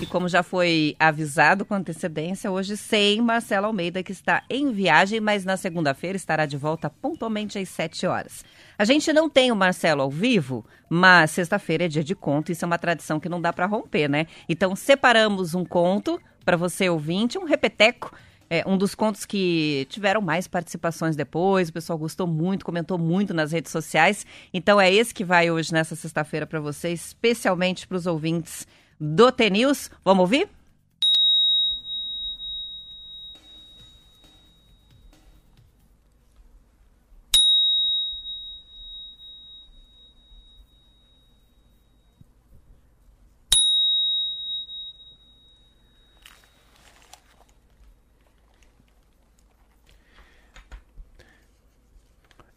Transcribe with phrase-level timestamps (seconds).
[0.00, 5.20] E como já foi avisado com antecedência, hoje sem Marcelo Almeida, que está em viagem,
[5.20, 8.44] mas na segunda-feira estará de volta pontualmente às 7 horas.
[8.78, 12.64] A gente não tem o Marcelo ao vivo, mas sexta-feira é dia de conto, isso
[12.64, 14.28] é uma tradição que não dá para romper, né?
[14.48, 18.14] Então separamos um conto para você ouvinte, um repeteco
[18.50, 23.34] é, um dos contos que tiveram mais participações depois, o pessoal gostou muito, comentou muito
[23.34, 24.26] nas redes sociais.
[24.52, 28.66] Então é esse que vai hoje, nessa sexta-feira, para você, especialmente para os ouvintes
[28.98, 29.90] do T-News.
[30.04, 30.57] Vamos ouvir?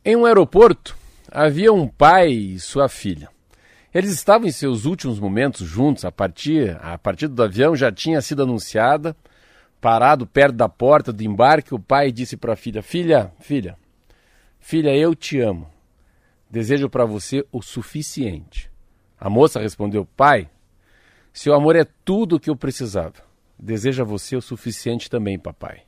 [0.03, 0.97] Em um aeroporto,
[1.31, 3.29] havia um pai e sua filha.
[3.93, 6.03] Eles estavam em seus últimos momentos juntos.
[6.03, 9.15] A partir, a partida do avião já tinha sido anunciada.
[9.79, 13.77] Parado perto da porta do embarque, o pai disse para a filha: Filha, filha,
[14.59, 15.69] filha, eu te amo.
[16.49, 18.71] Desejo para você o suficiente.
[19.19, 20.49] A moça respondeu: Pai,
[21.31, 23.21] seu amor é tudo o que eu precisava.
[23.57, 25.83] Desejo a você o suficiente também, papai.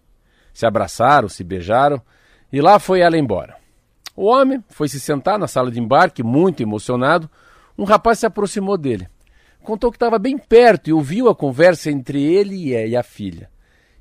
[0.54, 2.00] Se abraçaram, se beijaram
[2.52, 3.63] e lá foi ela embora.
[4.16, 7.30] O homem foi se sentar na sala de embarque, muito emocionado.
[7.78, 9.08] Um rapaz se aproximou dele.
[9.64, 13.50] Contou que estava bem perto e ouviu a conversa entre ele e a filha.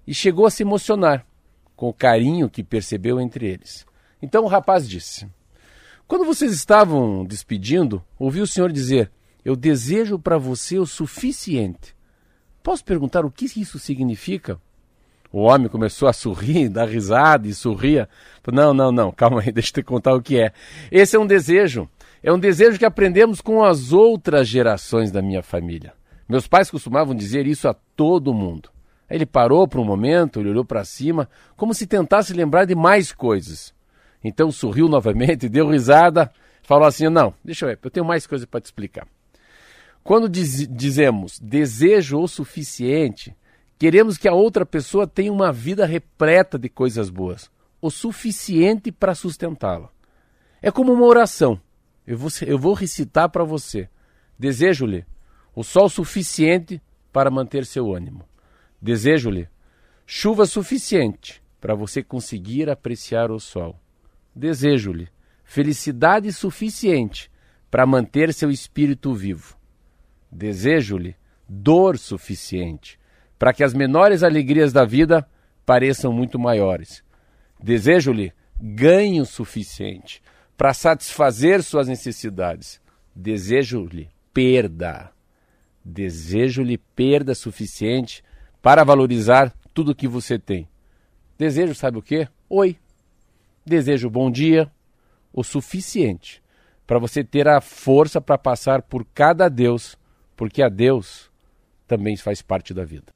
[0.07, 1.25] E chegou a se emocionar
[1.77, 3.87] com o carinho que percebeu entre eles.
[4.21, 5.27] Então o rapaz disse:
[6.07, 9.11] Quando vocês estavam despedindo, ouvi o senhor dizer:
[9.45, 11.97] Eu desejo para você o suficiente.
[12.63, 14.61] Posso perguntar o que isso significa?
[15.33, 18.09] O homem começou a sorrir, dar risada e sorria.
[18.53, 20.53] Não, não, não, calma aí, deixa eu te contar o que é.
[20.91, 21.89] Esse é um desejo.
[22.23, 25.95] É um desejo que aprendemos com as outras gerações da minha família.
[26.29, 28.69] Meus pais costumavam dizer isso a todo mundo.
[29.11, 33.13] Ele parou por um momento, ele olhou para cima, como se tentasse lembrar de mais
[33.13, 33.75] coisas.
[34.23, 36.31] Então sorriu novamente, deu risada,
[36.63, 39.07] falou assim: Não, deixa eu ver, eu tenho mais coisa para te explicar.
[40.05, 43.37] Quando diz, dizemos desejo o suficiente,
[43.83, 47.51] Queremos que a outra pessoa tenha uma vida repleta de coisas boas,
[47.81, 49.91] o suficiente para sustentá-la.
[50.63, 51.61] É como uma oração.
[52.07, 53.89] Eu vou, eu vou recitar para você.
[54.39, 55.05] Desejo-lhe
[55.53, 56.81] o sol suficiente
[57.13, 58.25] para manter seu ânimo.
[58.81, 59.49] Desejo-lhe
[60.07, 63.77] chuva suficiente para você conseguir apreciar o sol.
[64.33, 65.09] Desejo-lhe
[65.43, 67.29] felicidade suficiente
[67.69, 69.57] para manter seu espírito vivo.
[70.31, 71.17] Desejo-lhe
[71.49, 73.02] dor suficiente
[73.43, 75.29] para que as menores alegrias da vida
[75.67, 77.03] pareçam muito maiores.
[77.61, 80.23] Desejo-lhe ganho suficiente
[80.57, 82.81] para satisfazer suas necessidades.
[83.13, 85.11] Desejo-lhe perda.
[85.85, 88.23] Desejo-lhe perda suficiente
[88.63, 90.69] para valorizar tudo que você tem.
[91.37, 92.29] Desejo, sabe o quê?
[92.49, 92.79] Oi.
[93.67, 94.71] Desejo bom dia,
[95.33, 96.41] o suficiente
[96.87, 99.99] para você ter a força para passar por cada Deus,
[100.37, 101.29] porque a Deus
[101.89, 103.13] também faz parte da vida.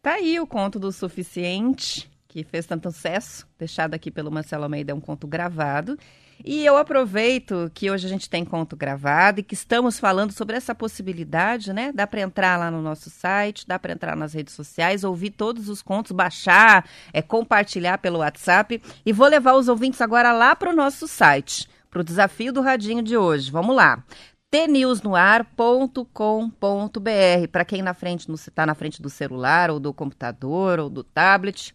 [0.00, 4.92] Tá aí o conto do Suficiente, que fez tanto sucesso, deixado aqui pelo Marcelo Almeida,
[4.92, 5.98] é um conto gravado.
[6.44, 10.56] E eu aproveito que hoje a gente tem conto gravado e que estamos falando sobre
[10.56, 11.90] essa possibilidade, né?
[11.92, 15.68] Dá para entrar lá no nosso site, dá para entrar nas redes sociais, ouvir todos
[15.68, 18.80] os contos, baixar, é compartilhar pelo WhatsApp.
[19.04, 22.60] E vou levar os ouvintes agora lá para o nosso site, para o desafio do
[22.60, 23.50] radinho de hoje.
[23.50, 24.04] Vamos lá
[24.50, 27.48] tnewsnoar.com.br.
[27.52, 31.74] Para quem na frente está na frente do celular ou do computador ou do tablet,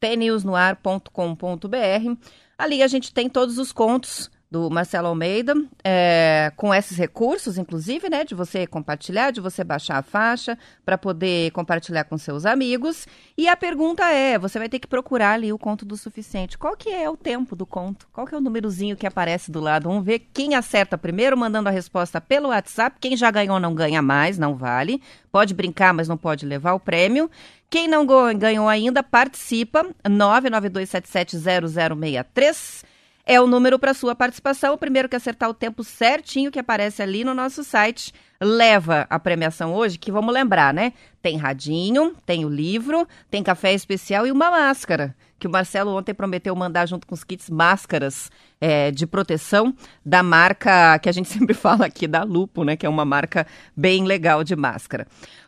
[0.00, 2.16] tnewsnoar.com.br.
[2.58, 5.54] Ali a gente tem todos os contos do Marcelo Almeida,
[5.84, 10.98] é, com esses recursos, inclusive, né, de você compartilhar, de você baixar a faixa para
[10.98, 13.06] poder compartilhar com seus amigos.
[13.38, 16.58] E a pergunta é, você vai ter que procurar ali o conto do suficiente.
[16.58, 18.08] Qual que é o tempo do conto?
[18.12, 19.88] Qual que é o númerozinho que aparece do lado?
[19.88, 22.96] Vamos ver quem acerta primeiro, mandando a resposta pelo WhatsApp.
[23.00, 25.00] Quem já ganhou não ganha mais, não vale.
[25.30, 27.30] Pode brincar, mas não pode levar o prêmio.
[27.70, 28.04] Quem não
[28.36, 29.86] ganhou ainda, participa.
[30.04, 32.89] 992770063
[33.30, 34.74] é o número para sua participação.
[34.74, 39.20] O primeiro que acertar o tempo certinho que aparece ali no nosso site leva a
[39.20, 40.92] premiação hoje, que vamos lembrar, né?
[41.22, 46.12] Tem radinho, tem o livro, tem café especial e uma máscara, que o Marcelo ontem
[46.12, 49.72] prometeu mandar junto com os kits máscaras é, de proteção
[50.04, 52.76] da marca que a gente sempre fala aqui, da Lupo, né?
[52.76, 53.46] Que é uma marca
[53.76, 55.06] bem legal de máscara.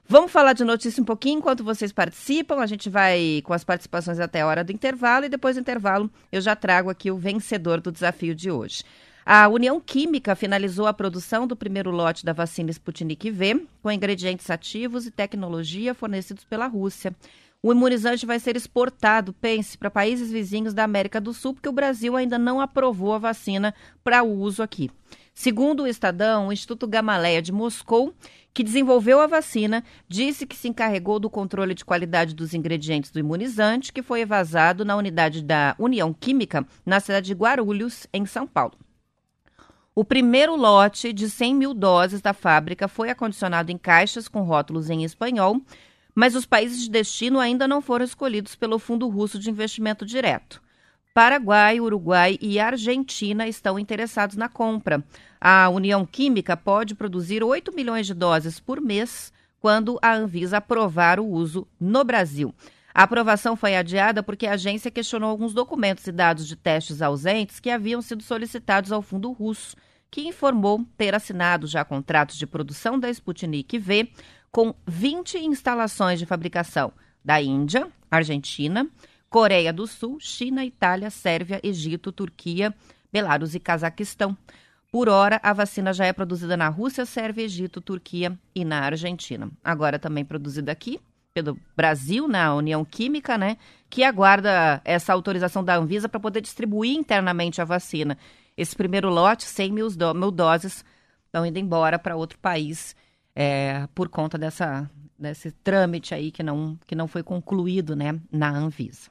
[0.08, 2.56] Vamos falar de notícia um pouquinho enquanto vocês participam.
[2.56, 6.10] A gente vai com as participações até a hora do intervalo e depois do intervalo
[6.30, 8.84] eu já trago aqui o vencedor do desafio de hoje.
[9.24, 14.50] A União Química finalizou a produção do primeiro lote da vacina Sputnik V, com ingredientes
[14.50, 17.14] ativos e tecnologia fornecidos pela Rússia.
[17.62, 21.72] O imunizante vai ser exportado, pense, para países vizinhos da América do Sul, porque o
[21.72, 23.72] Brasil ainda não aprovou a vacina
[24.02, 24.90] para uso aqui.
[25.32, 28.12] Segundo o Estadão, o Instituto Gamaleia de Moscou
[28.54, 33.18] que desenvolveu a vacina, disse que se encarregou do controle de qualidade dos ingredientes do
[33.18, 38.46] imunizante, que foi evasado na unidade da União Química, na cidade de Guarulhos, em São
[38.46, 38.74] Paulo.
[39.94, 44.88] O primeiro lote de 100 mil doses da fábrica foi acondicionado em caixas com rótulos
[44.88, 45.60] em espanhol,
[46.14, 50.62] mas os países de destino ainda não foram escolhidos pelo Fundo Russo de Investimento Direto.
[51.14, 55.04] Paraguai, Uruguai e Argentina estão interessados na compra.
[55.38, 59.30] A União Química pode produzir 8 milhões de doses por mês
[59.60, 62.54] quando a Anvisa aprovar o uso no Brasil.
[62.94, 67.60] A aprovação foi adiada porque a agência questionou alguns documentos e dados de testes ausentes
[67.60, 69.76] que haviam sido solicitados ao fundo russo,
[70.10, 74.10] que informou ter assinado já contratos de produção da Sputnik V
[74.50, 76.90] com 20 instalações de fabricação
[77.24, 78.88] da Índia, Argentina,
[79.32, 82.74] Coreia do Sul, China, Itália, Sérvia, Egito, Turquia,
[83.10, 84.36] Belarus e Cazaquistão.
[84.90, 89.50] Por hora, a vacina já é produzida na Rússia, Sérvia, Egito, Turquia e na Argentina.
[89.64, 91.00] Agora também produzida aqui
[91.32, 93.56] pelo Brasil, na União Química, né?
[93.88, 98.18] Que aguarda essa autorização da Anvisa para poder distribuir internamente a vacina.
[98.54, 100.84] Esse primeiro lote, 100 mil, do, mil doses,
[101.24, 102.94] estão indo embora para outro país
[103.34, 108.20] é, por conta dessa, desse trâmite aí que não, que não foi concluído, né?
[108.30, 109.10] Na Anvisa.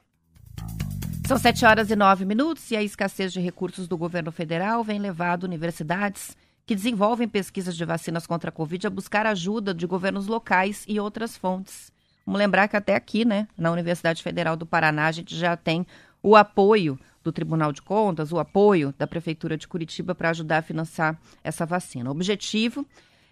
[1.26, 4.98] São 7 horas e 9 minutos e a escassez de recursos do governo federal vem
[4.98, 10.26] levado universidades que desenvolvem pesquisas de vacinas contra a Covid a buscar ajuda de governos
[10.26, 11.92] locais e outras fontes.
[12.24, 15.86] Vamos lembrar que até aqui, né, na Universidade Federal do Paraná, a gente já tem
[16.22, 20.62] o apoio do Tribunal de Contas, o apoio da Prefeitura de Curitiba para ajudar a
[20.62, 22.10] financiar essa vacina.
[22.10, 22.86] O objetivo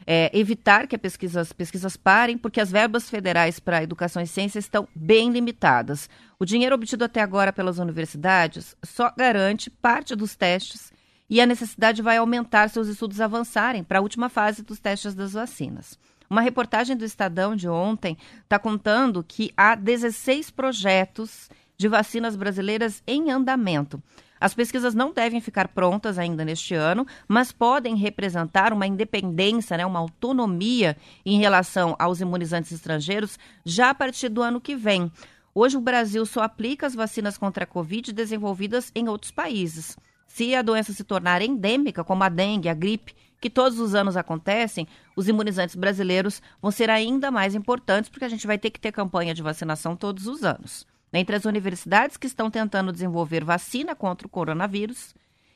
[0.07, 4.59] é, evitar que pesquisa, as pesquisas parem, porque as verbas federais para educação e ciência
[4.59, 6.09] estão bem limitadas.
[6.39, 10.93] O dinheiro obtido até agora pelas universidades só garante parte dos testes
[11.29, 15.15] e a necessidade vai aumentar se os estudos avançarem para a última fase dos testes
[15.15, 15.99] das vacinas.
[16.29, 23.03] Uma reportagem do Estadão de ontem está contando que há 16 projetos de vacinas brasileiras
[23.07, 24.03] em andamento.
[24.41, 29.85] As pesquisas não devem ficar prontas ainda neste ano, mas podem representar uma independência, né,
[29.85, 35.13] uma autonomia em relação aos imunizantes estrangeiros já a partir do ano que vem.
[35.55, 39.97] Hoje, o Brasil só aplica as vacinas contra a Covid desenvolvidas em outros países.
[40.27, 44.17] Se a doença se tornar endêmica, como a dengue, a gripe, que todos os anos
[44.17, 48.79] acontecem, os imunizantes brasileiros vão ser ainda mais importantes, porque a gente vai ter que
[48.79, 50.87] ter campanha de vacinação todos os anos.
[51.13, 55.15] Entre as universidades que estão tentando desenvolver vacina contra o coronavírus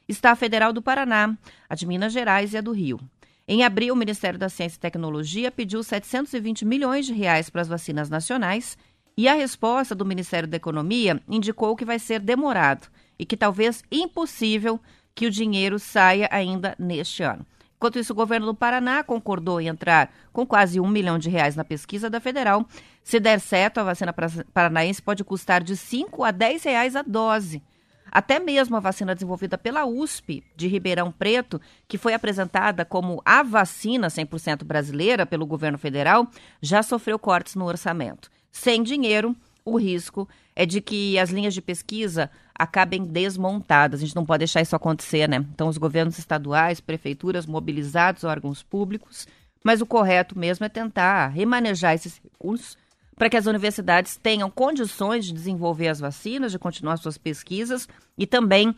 [0.09, 1.37] está a Federal do Paraná,
[1.69, 3.01] a de Minas Gerais e a do Rio.
[3.47, 7.69] Em abril, o Ministério da Ciência e Tecnologia pediu 720 milhões de reais para as
[7.69, 8.77] vacinas nacionais
[9.17, 13.83] e a resposta do Ministério da Economia indicou que vai ser demorado e que talvez
[13.93, 14.81] impossível
[15.15, 17.47] que o dinheiro saia ainda neste ano.
[17.85, 21.55] Enquanto isso, o governo do Paraná concordou em entrar com quase um milhão de reais
[21.55, 22.67] na pesquisa da federal.
[23.03, 24.11] Se der certo, a vacina
[24.55, 27.63] paranaense pode custar de 5 a 10 reais a dose.
[28.11, 33.43] Até mesmo a vacina desenvolvida pela USP de Ribeirão Preto, que foi apresentada como a
[33.43, 36.27] vacina 100% brasileira pelo governo federal,
[36.63, 38.31] já sofreu cortes no orçamento.
[38.51, 44.01] Sem dinheiro, o risco é de que as linhas de pesquisa acabem desmontadas.
[44.01, 45.45] A gente não pode deixar isso acontecer, né?
[45.53, 49.27] Então, os governos estaduais, prefeituras, mobilizados, órgãos públicos,
[49.65, 52.77] mas o correto mesmo é tentar remanejar esses recursos
[53.17, 58.27] para que as universidades tenham condições de desenvolver as vacinas, de continuar suas pesquisas e
[58.27, 58.75] também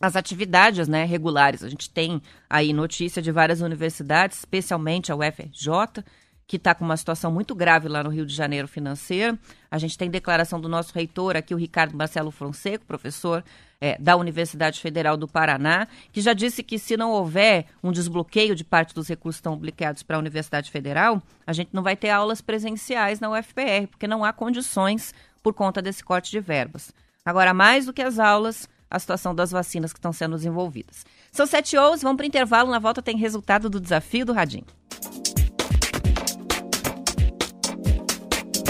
[0.00, 1.62] as atividades né, regulares.
[1.62, 6.04] A gente tem aí notícia de várias universidades, especialmente a UFRJ,
[6.46, 9.38] que está com uma situação muito grave lá no Rio de Janeiro financeira.
[9.70, 13.42] A gente tem declaração do nosso reitor aqui, o Ricardo Marcelo Fonseca, professor
[13.80, 18.54] é, da Universidade Federal do Paraná, que já disse que se não houver um desbloqueio
[18.54, 21.96] de parte dos recursos que estão aplicados para a Universidade Federal, a gente não vai
[21.96, 26.92] ter aulas presenciais na UFPR, porque não há condições por conta desse corte de verbas.
[27.24, 31.04] Agora, mais do que as aulas, a situação das vacinas que estão sendo desenvolvidas.
[31.32, 32.70] São sete horas, vamos para intervalo.
[32.70, 34.66] Na volta tem resultado do desafio do Radinho.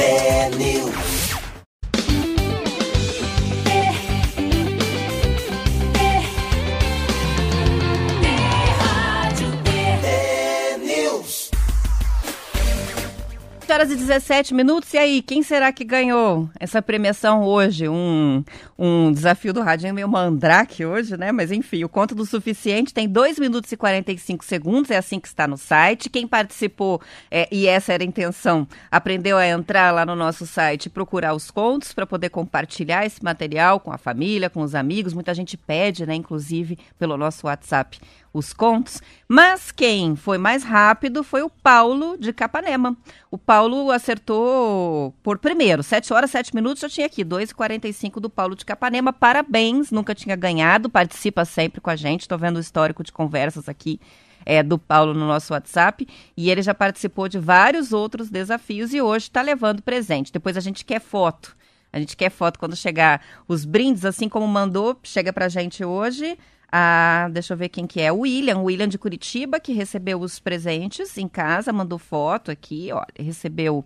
[0.05, 1.24] bad news.
[13.75, 14.95] Horas e 17 minutos.
[14.95, 17.89] E aí, quem será que ganhou essa premiação hoje?
[17.89, 18.45] Um,
[18.79, 21.33] um desafio do Radinho meio mandrake hoje, né?
[21.33, 25.27] Mas enfim, o conto do suficiente tem 2 minutos e 45 segundos, é assim que
[25.27, 26.09] está no site.
[26.09, 30.89] Quem participou, é, e essa era a intenção, aprendeu a entrar lá no nosso site
[30.89, 35.13] procurar os contos para poder compartilhar esse material com a família, com os amigos.
[35.13, 36.15] Muita gente pede, né?
[36.15, 37.99] Inclusive pelo nosso WhatsApp
[38.35, 42.97] os contos, mas quem foi mais rápido foi o Paulo de Capanema.
[43.31, 48.57] O Paulo acertou por primeiro, 7 horas, 7 minutos, já tinha aqui, 2h45 do Paulo
[48.57, 49.13] de Capanema.
[49.13, 53.69] Parabéns, nunca tinha ganhado, participa sempre com a gente, estou vendo o histórico de conversas
[53.69, 54.01] aqui
[54.45, 56.05] é, do Paulo no nosso WhatsApp
[56.37, 60.33] e ele já participou de vários outros desafios e hoje está levando presente.
[60.33, 61.57] Depois a gente quer foto.
[61.93, 66.37] A gente quer foto quando chegar os brindes, assim como mandou, chega pra gente hoje.
[66.71, 68.13] Ah, deixa eu ver quem que é.
[68.13, 72.89] O William, o William de Curitiba, que recebeu os presentes em casa, mandou foto aqui,
[73.19, 73.85] recebeu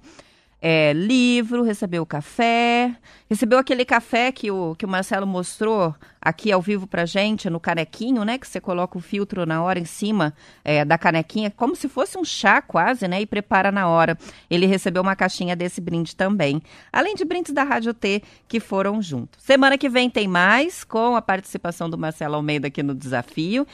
[0.60, 2.96] é, livro, recebeu café,
[3.28, 7.60] recebeu aquele café que o, que o Marcelo mostrou aqui ao vivo pra gente, no
[7.60, 8.38] canequinho, né?
[8.38, 10.34] Que você coloca o filtro na hora em cima
[10.64, 13.20] é, da canequinha, como se fosse um chá quase, né?
[13.20, 14.18] E prepara na hora.
[14.50, 16.60] Ele recebeu uma caixinha desse brinde também.
[16.92, 19.42] Além de brindes da Rádio T que foram juntos.
[19.44, 23.66] Semana que vem tem mais, com a participação do Marcelo Almeida aqui no desafio.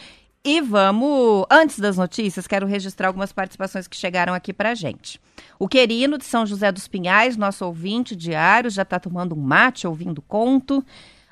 [0.47, 5.19] E vamos, antes das notícias, quero registrar algumas participações que chegaram aqui para gente.
[5.59, 9.87] O Querino de São José dos Pinhais, nosso ouvinte diário, já está tomando um mate
[9.87, 10.85] ouvindo conto.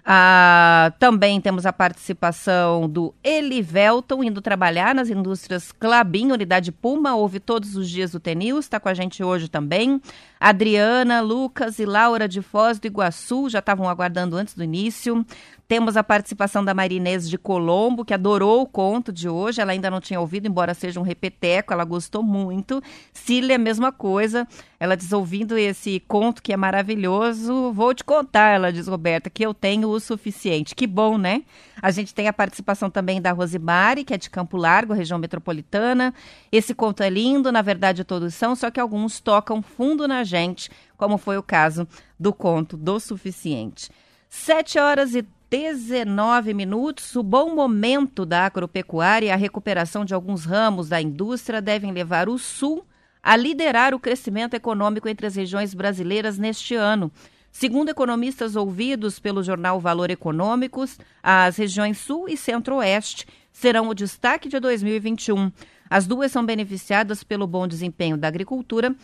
[0.04, 7.38] Ah, também temos a participação do Elivelton, indo trabalhar nas indústrias Clabin, unidade Puma, ouve
[7.38, 10.00] todos os dias o Tenil, está com a gente hoje também.
[10.40, 15.24] Adriana, Lucas e Laura de Foz do Iguaçu já estavam aguardando antes do início.
[15.72, 19.58] Temos a participação da Marinês de Colombo, que adorou o conto de hoje.
[19.58, 22.82] Ela ainda não tinha ouvido, embora seja um repeteco, ela gostou muito.
[23.10, 24.46] Cília, mesma coisa.
[24.78, 29.46] Ela diz, ouvindo esse conto que é maravilhoso, vou te contar, ela diz, Roberta, que
[29.46, 30.74] eu tenho o suficiente.
[30.74, 31.42] Que bom, né?
[31.80, 36.12] A gente tem a participação também da Rosimari, que é de Campo Largo, região metropolitana.
[36.52, 40.70] Esse conto é lindo, na verdade todos são, só que alguns tocam fundo na gente,
[40.98, 41.88] como foi o caso
[42.20, 43.90] do conto do suficiente.
[44.28, 47.14] Sete horas e 19 minutos.
[47.14, 52.26] O bom momento da agropecuária e a recuperação de alguns ramos da indústria devem levar
[52.26, 52.86] o Sul
[53.22, 57.12] a liderar o crescimento econômico entre as regiões brasileiras neste ano.
[57.50, 64.48] Segundo economistas ouvidos pelo jornal Valor Econômicos, as regiões Sul e Centro-Oeste serão o destaque
[64.48, 65.52] de 2021.
[65.90, 68.96] As duas são beneficiadas pelo bom desempenho da agricultura,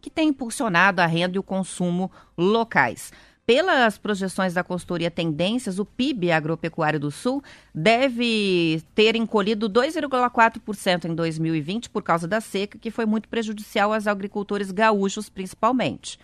[0.00, 3.12] que tem impulsionado a renda e o consumo locais.
[3.46, 7.40] Pelas projeções da consultoria Tendências, o PIB agropecuário do Sul
[7.72, 14.08] deve ter encolhido 2,4% em 2020 por causa da seca, que foi muito prejudicial aos
[14.08, 16.18] agricultores gaúchos, principalmente.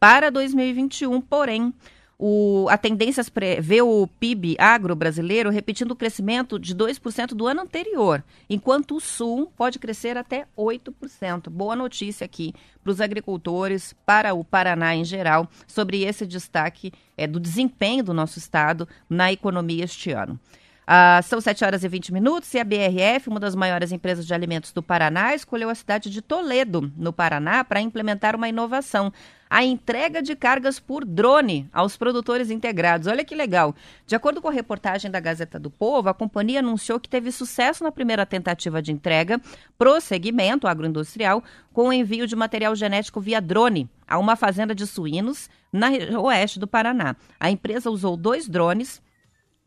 [0.00, 1.72] Para 2021, porém,
[2.18, 3.24] o, a tendência
[3.60, 9.00] vê o PIB agro brasileiro repetindo o crescimento de 2% do ano anterior, enquanto o
[9.00, 11.50] Sul pode crescer até 8%.
[11.50, 17.26] Boa notícia aqui para os agricultores, para o Paraná em geral, sobre esse destaque é,
[17.26, 20.38] do desempenho do nosso estado na economia este ano.
[20.86, 24.34] Ah, são 7 horas e 20 minutos e a BRF, uma das maiores empresas de
[24.34, 29.10] alimentos do Paraná, escolheu a cidade de Toledo, no Paraná, para implementar uma inovação
[29.54, 33.06] a entrega de cargas por drone aos produtores integrados.
[33.06, 33.72] Olha que legal.
[34.04, 37.84] De acordo com a reportagem da Gazeta do Povo, a companhia anunciou que teve sucesso
[37.84, 39.40] na primeira tentativa de entrega
[39.78, 41.40] pro segmento agroindustrial
[41.72, 45.88] com o envio de material genético via drone a uma fazenda de suínos na
[46.20, 47.14] oeste do Paraná.
[47.38, 49.00] A empresa usou dois drones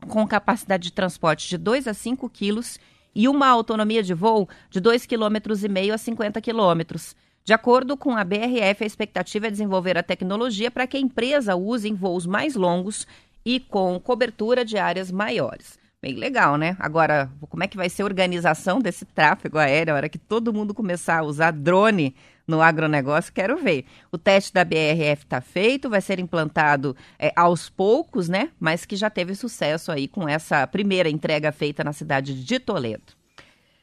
[0.06, 2.78] com capacidade de transporte de 2 a 5 quilos
[3.14, 7.16] e uma autonomia de voo de 2,5 km a 50 quilômetros.
[7.48, 11.56] De acordo com a BRF, a expectativa é desenvolver a tecnologia para que a empresa
[11.56, 13.06] use em voos mais longos
[13.42, 15.78] e com cobertura de áreas maiores.
[16.02, 16.76] Bem legal, né?
[16.78, 20.52] Agora, como é que vai ser a organização desse tráfego aéreo, a hora que todo
[20.52, 22.14] mundo começar a usar drone
[22.46, 23.86] no agronegócio, quero ver.
[24.12, 28.50] O teste da BRF está feito, vai ser implantado é, aos poucos, né?
[28.60, 33.17] Mas que já teve sucesso aí com essa primeira entrega feita na cidade de Toledo.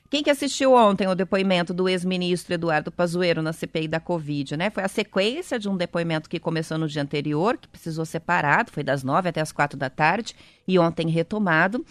[0.09, 4.69] Quem que assistiu ontem o depoimento do ex-ministro Eduardo Pazuello na CPI da Covid, né?
[4.69, 8.71] Foi a sequência de um depoimento que começou no dia anterior, que precisou ser parado,
[8.71, 10.35] foi das nove até as quatro da tarde,
[10.67, 11.83] e ontem retomado.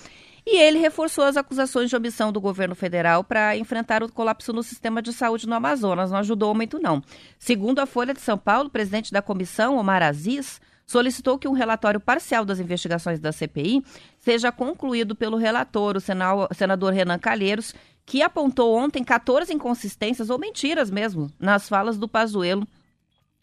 [0.46, 4.62] E ele reforçou as acusações de omissão do governo federal para enfrentar o colapso no
[4.62, 6.10] sistema de saúde no Amazonas.
[6.10, 7.02] Não ajudou muito, não.
[7.38, 11.52] Segundo a Folha de São Paulo, o presidente da comissão, Omar Aziz, solicitou que um
[11.52, 13.82] relatório parcial das investigações da CPI
[14.18, 17.74] seja concluído pelo relator, o senador Renan Calheiros,
[18.06, 22.66] que apontou ontem 14 inconsistências ou mentiras mesmo nas falas do Pazuello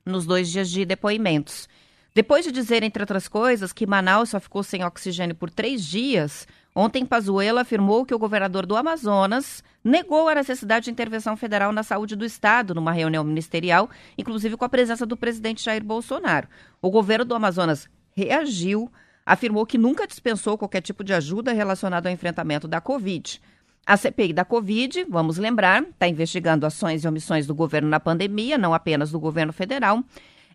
[0.05, 1.67] nos dois dias de depoimentos.
[2.13, 6.47] Depois de dizer, entre outras coisas, que Manaus só ficou sem oxigênio por três dias,
[6.75, 11.83] ontem Pazuello afirmou que o governador do Amazonas negou a necessidade de intervenção federal na
[11.83, 16.47] saúde do Estado numa reunião ministerial, inclusive com a presença do presidente Jair Bolsonaro.
[16.81, 18.91] O governo do Amazonas reagiu,
[19.25, 23.41] afirmou que nunca dispensou qualquer tipo de ajuda relacionada ao enfrentamento da Covid.
[23.85, 28.57] A CPI da Covid, vamos lembrar, está investigando ações e omissões do governo na pandemia,
[28.57, 30.03] não apenas do governo federal.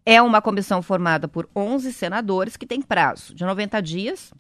[0.04, 4.32] É uma comissão formada por 11 senadores que tem prazo de 90 dias,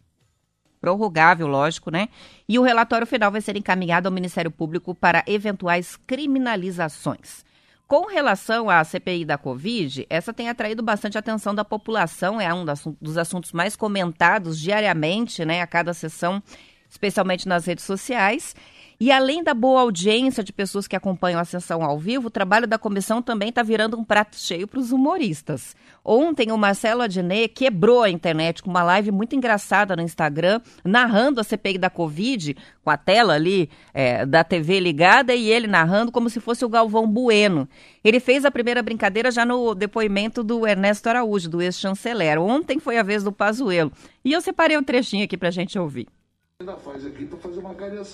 [0.80, 2.08] prorrogável, lógico, né?
[2.48, 7.44] E o relatório final vai ser encaminhado ao Ministério Público para eventuais criminalizações.
[7.86, 12.64] Com relação à CPI da Covid, essa tem atraído bastante atenção da população, é um
[13.00, 16.42] dos assuntos mais comentados diariamente, né, a cada sessão,
[16.90, 18.56] especialmente nas redes sociais.
[18.98, 22.66] E além da boa audiência de pessoas que acompanham a sessão ao vivo, o trabalho
[22.66, 25.76] da comissão também está virando um prato cheio para os humoristas.
[26.02, 31.42] Ontem, o Marcelo Adnet quebrou a internet com uma live muito engraçada no Instagram, narrando
[31.42, 36.10] a CPI da Covid, com a tela ali é, da TV ligada e ele narrando
[36.10, 37.68] como se fosse o Galvão Bueno.
[38.02, 42.40] Ele fez a primeira brincadeira já no depoimento do Ernesto Araújo, do ex-chanceler.
[42.40, 43.92] Ontem foi a vez do Pazuello.
[44.24, 46.06] E eu separei um trechinho aqui para a gente ouvir.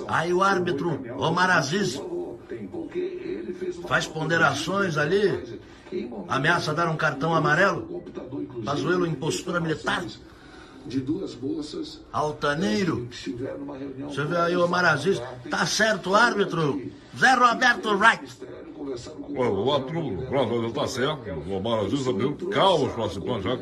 [0.08, 2.00] Aí o árbitro Omar Aziz
[3.86, 5.60] faz ponderações ali,
[6.26, 8.02] ameaça dar um cartão amarelo,
[8.64, 10.04] Pazuello em postura militar.
[12.12, 13.08] Altaneiro.
[14.08, 15.22] Você vê aí o Omar Aziz.
[15.48, 16.90] Tá certo, árbitro.
[17.16, 18.41] Zé Roberto Wright.
[19.34, 21.30] O árbitro, pronto, está certo.
[21.48, 22.34] O Omar Aziz também.
[22.50, 23.58] Calma os participantes já.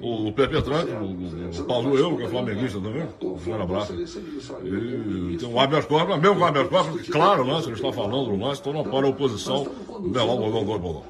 [0.00, 3.06] O, o Pepe Tranque, o, o Paulo Eu, que é flamenguista também.
[3.22, 3.94] Um grande abraço.
[3.94, 7.60] E tem o habeas corpus, mesmo com o habeas corpus, claro, né?
[7.60, 9.66] Se ele está falando do lance, então não para a oposição.
[10.00, 11.04] Belar o bolão, dois bolão.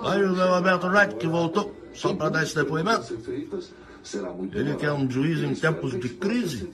[0.00, 3.16] Aí o Roberto Wright, que voltou só para dar esse depoimento.
[4.54, 6.70] Ele que é um juiz em tempos de crise.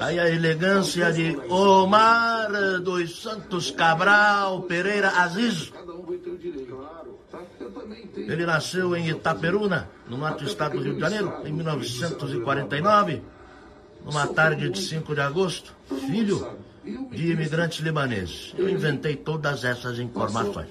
[0.00, 2.50] Aí a elegância de Omar
[2.82, 5.72] dos Santos Cabral Pereira Aziz.
[8.16, 13.22] Ele nasceu em Itaperuna, no norte do estado do Rio de Janeiro, em 1949,
[14.04, 15.74] numa tarde de 5 de agosto,
[16.06, 16.46] filho
[17.10, 18.54] de imigrantes libaneses.
[18.56, 20.68] Eu inventei todas essas informações.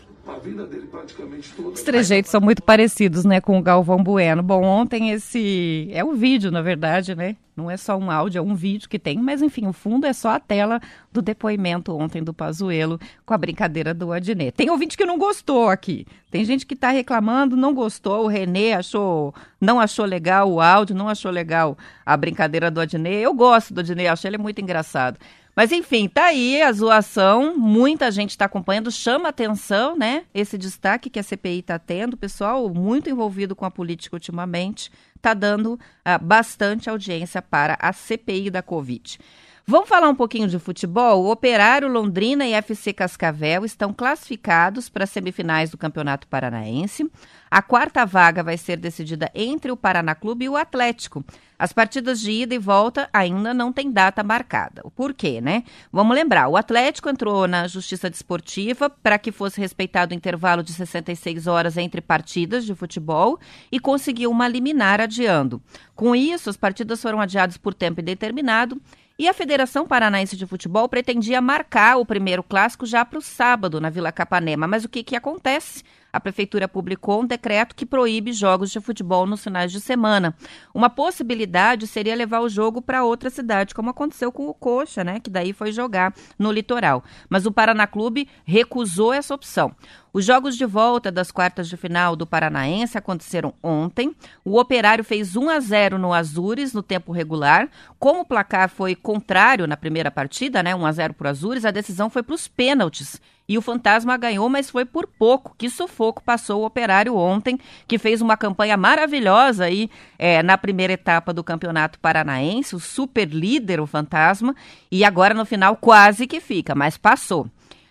[1.73, 4.41] Os trejeitos são muito parecidos, né, com o Galvão Bueno.
[4.41, 7.35] Bom, ontem esse é um vídeo, na verdade, né?
[7.55, 10.13] Não é só um áudio, é um vídeo que tem, mas enfim, o fundo é
[10.13, 10.81] só a tela
[11.11, 14.53] do depoimento ontem do Pazuello com a brincadeira do Adnet.
[14.53, 16.07] Tem ouvinte que não gostou aqui.
[16.31, 18.23] Tem gente que está reclamando, não gostou.
[18.23, 23.21] O Renê achou, não achou legal o áudio, não achou legal a brincadeira do Adnet.
[23.21, 25.19] Eu gosto do Adnet, acho ele muito engraçado.
[25.55, 30.23] Mas enfim, tá aí a zoação, muita gente está acompanhando, chama atenção, né?
[30.33, 35.35] Esse destaque que a CPI está tendo, pessoal muito envolvido com a política ultimamente, está
[35.35, 39.19] dando uh, bastante audiência para a CPI da Covid.
[39.65, 41.23] Vamos falar um pouquinho de futebol?
[41.23, 47.09] O Operário, Londrina e FC Cascavel estão classificados para as semifinais do Campeonato Paranaense.
[47.49, 51.23] A quarta vaga vai ser decidida entre o Paraná Clube e o Atlético.
[51.57, 54.81] As partidas de ida e volta ainda não têm data marcada.
[54.83, 55.63] O porquê, né?
[55.93, 60.73] Vamos lembrar, o Atlético entrou na Justiça Desportiva para que fosse respeitado o intervalo de
[60.73, 63.39] 66 horas entre partidas de futebol
[63.71, 65.61] e conseguiu uma liminar adiando.
[65.95, 68.81] Com isso, as partidas foram adiadas por tempo indeterminado
[69.23, 73.79] e a Federação Paranaense de Futebol pretendia marcar o primeiro clássico já para o sábado,
[73.79, 74.67] na Vila Capanema.
[74.67, 75.81] Mas o que, que acontece?
[76.13, 80.35] A Prefeitura publicou um decreto que proíbe jogos de futebol nos finais de semana.
[80.71, 85.19] Uma possibilidade seria levar o jogo para outra cidade, como aconteceu com o Coxa, né?
[85.19, 87.03] Que daí foi jogar no litoral.
[87.27, 89.75] Mas o Paraná Clube recusou essa opção.
[90.13, 94.15] Os jogos de volta das quartas de final do Paranaense aconteceram ontem.
[94.45, 97.67] O Operário fez 1 a 0 no Azures no tempo regular.
[97.97, 101.65] Como o placar foi contrário na primeira partida, né, 1 a 0 para o Azures,
[101.65, 103.19] a decisão foi para os pênaltis.
[103.47, 105.53] E o Fantasma ganhou, mas foi por pouco.
[105.57, 110.93] Que sufoco passou o Operário ontem, que fez uma campanha maravilhosa aí é, na primeira
[110.93, 114.55] etapa do Campeonato Paranaense, o super líder, o Fantasma,
[114.91, 117.47] e agora no final quase que fica, mas passou.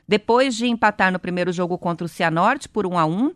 [0.09, 3.33] Depois de empatar no primeiro jogo contra o Cianorte por 1 a 1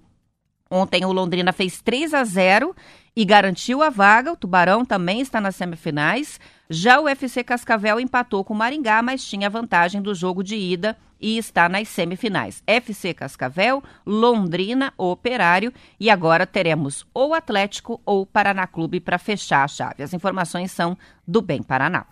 [0.71, 2.75] Ontem o Londrina fez 3 a 0
[3.15, 4.33] e garantiu a vaga.
[4.33, 6.41] O Tubarão também está nas semifinais.
[6.69, 10.97] Já o FC Cascavel empatou com o Maringá, mas tinha vantagem do jogo de ida
[11.21, 12.63] e está nas semifinais.
[12.67, 19.69] FC Cascavel, Londrina, Operário e agora teremos ou Atlético ou Paraná Clube para fechar a
[19.69, 20.03] chave.
[20.03, 22.05] As informações são do Bem Paraná.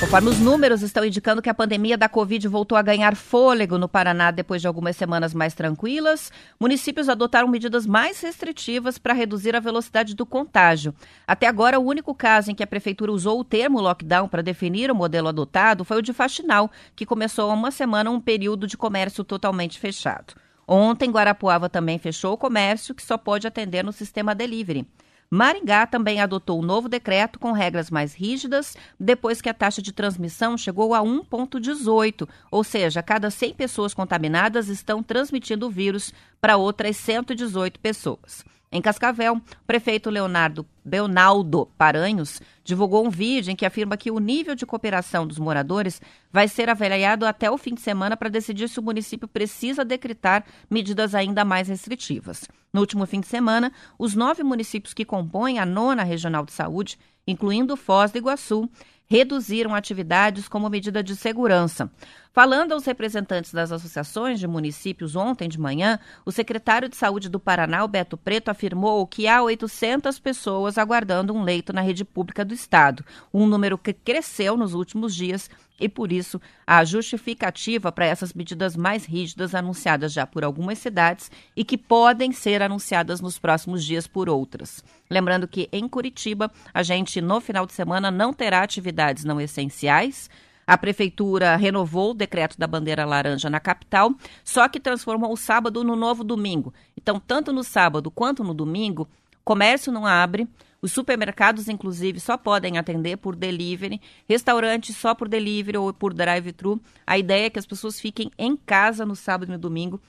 [0.00, 3.86] Conforme os números estão indicando que a pandemia da Covid voltou a ganhar fôlego no
[3.86, 9.60] Paraná depois de algumas semanas mais tranquilas, municípios adotaram medidas mais restritivas para reduzir a
[9.60, 10.94] velocidade do contágio.
[11.26, 14.90] Até agora, o único caso em que a prefeitura usou o termo lockdown para definir
[14.90, 18.78] o modelo adotado foi o de Faxinal, que começou há uma semana um período de
[18.78, 20.32] comércio totalmente fechado.
[20.66, 24.86] Ontem, Guarapuava também fechou o comércio, que só pode atender no sistema delivery.
[25.32, 29.92] Maringá também adotou um novo decreto com regras mais rígidas depois que a taxa de
[29.92, 36.56] transmissão chegou a 1,18, ou seja, cada 100 pessoas contaminadas estão transmitindo o vírus para
[36.56, 38.44] outras 118 pessoas.
[38.72, 44.20] Em Cascavel, o prefeito Leonardo Leonaldo Paranhos divulgou um vídeo em que afirma que o
[44.20, 46.00] nível de cooperação dos moradores
[46.32, 50.44] vai ser avaliado até o fim de semana para decidir se o município precisa decretar
[50.70, 52.44] medidas ainda mais restritivas.
[52.72, 56.96] No último fim de semana, os nove municípios que compõem a nona regional de saúde,
[57.26, 58.70] incluindo Foz do Iguaçu,
[59.04, 61.90] reduziram atividades como medida de segurança.
[62.32, 67.40] Falando aos representantes das associações de municípios ontem de manhã, o secretário de Saúde do
[67.40, 72.54] Paraná, Beto Preto, afirmou que há 800 pessoas aguardando um leito na rede pública do
[72.54, 78.32] estado, um número que cresceu nos últimos dias e, por isso, a justificativa para essas
[78.32, 83.84] medidas mais rígidas anunciadas já por algumas cidades e que podem ser anunciadas nos próximos
[83.84, 84.84] dias por outras.
[85.10, 90.30] Lembrando que em Curitiba, a gente no final de semana não terá atividades não essenciais.
[90.70, 95.82] A prefeitura renovou o decreto da bandeira laranja na capital, só que transformou o sábado
[95.82, 96.72] no novo domingo.
[96.96, 99.08] Então, tanto no sábado quanto no domingo,
[99.44, 100.46] comércio não abre,
[100.80, 106.80] os supermercados, inclusive, só podem atender por delivery, restaurantes só por delivery ou por drive-thru.
[107.04, 110.00] A ideia é que as pessoas fiquem em casa no sábado e no domingo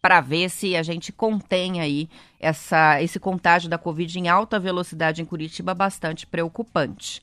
[0.00, 5.20] para ver se a gente contém aí essa, esse contágio da Covid em alta velocidade
[5.20, 7.20] em Curitiba, bastante preocupante.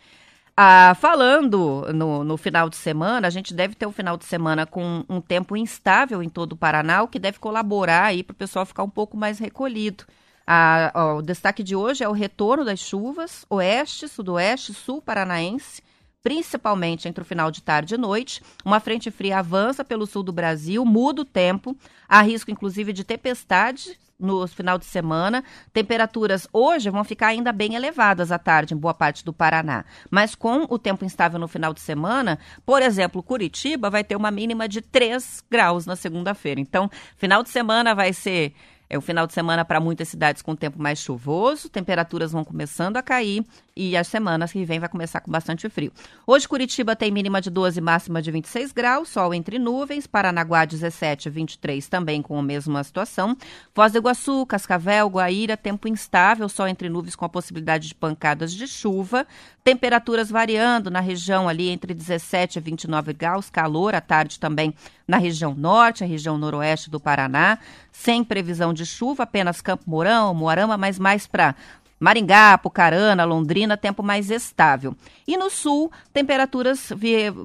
[0.60, 4.65] Ah, falando no, no, final de semana, a gente deve ter um final de semana
[4.65, 8.38] com um tempo instável em todo o Paraná, o que deve colaborar aí para o
[8.38, 10.06] pessoal ficar um pouco mais recolhido.
[10.48, 15.84] Ah, ó, o destaque de hoje é o retorno das chuvas, oeste, sudoeste, sul paranaense,
[16.27, 18.43] principalmente entre o final de tarde e noite.
[18.65, 21.73] Uma frente fria avança pelo sul do Brasil, muda o tempo,
[22.05, 25.41] há risco inclusive de tempestade no final de semana.
[25.71, 29.85] Temperaturas hoje vão ficar ainda bem elevadas à tarde em boa parte do Paraná.
[30.11, 34.29] Mas com o tempo instável no final de semana, por exemplo, Curitiba vai ter uma
[34.29, 36.59] mínima de 3 graus na segunda-feira.
[36.59, 38.53] Então, final de semana vai ser
[38.89, 42.97] é o final de semana para muitas cidades com tempo mais chuvoso, temperaturas vão começando
[42.97, 43.43] a cair
[43.76, 45.91] e as semanas que vem vai começar com bastante frio.
[46.26, 51.30] Hoje Curitiba tem mínima de 12, máxima de 26 graus, sol entre nuvens, Paranaguá 17,
[51.30, 53.38] 23 também com a mesma situação.
[53.73, 58.54] Foz do Iguaçu, Cascavel, Guaíra, tempo instável, sol entre nuvens com a possibilidade de pancadas
[58.54, 59.28] de chuva,
[59.63, 64.73] temperaturas variando na região ali entre 17 e 29 graus, calor à tarde também
[65.08, 67.60] na região norte, a região noroeste do Paraná,
[67.97, 71.55] sem previsão de chuva, apenas Campo Mourão, Moarama, mas mais para
[71.99, 74.95] Maringá, Apucarana, Londrina, tempo mais estável.
[75.27, 76.91] E no sul, temperaturas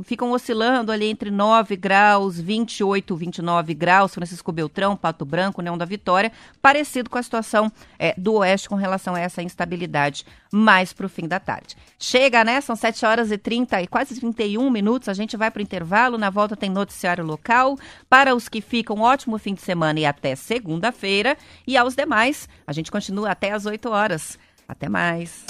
[0.04, 5.84] ficam oscilando ali entre 9 graus, 28, 29 graus, Francisco Beltrão, Pato Branco, Neão da
[5.84, 11.06] Vitória, parecido com a situação é, do oeste com relação a essa instabilidade mais para
[11.06, 11.76] o fim da tarde.
[11.98, 12.60] Chega, né?
[12.60, 15.08] São 7 horas e 30 e quase 31 minutos.
[15.08, 16.18] A gente vai para o intervalo.
[16.18, 17.78] Na volta tem noticiário local.
[18.08, 21.38] Para os que ficam, ótimo fim de semana e até segunda-feira.
[21.66, 24.38] E aos demais, a gente continua até às 8 horas.
[24.68, 25.44] Até mais.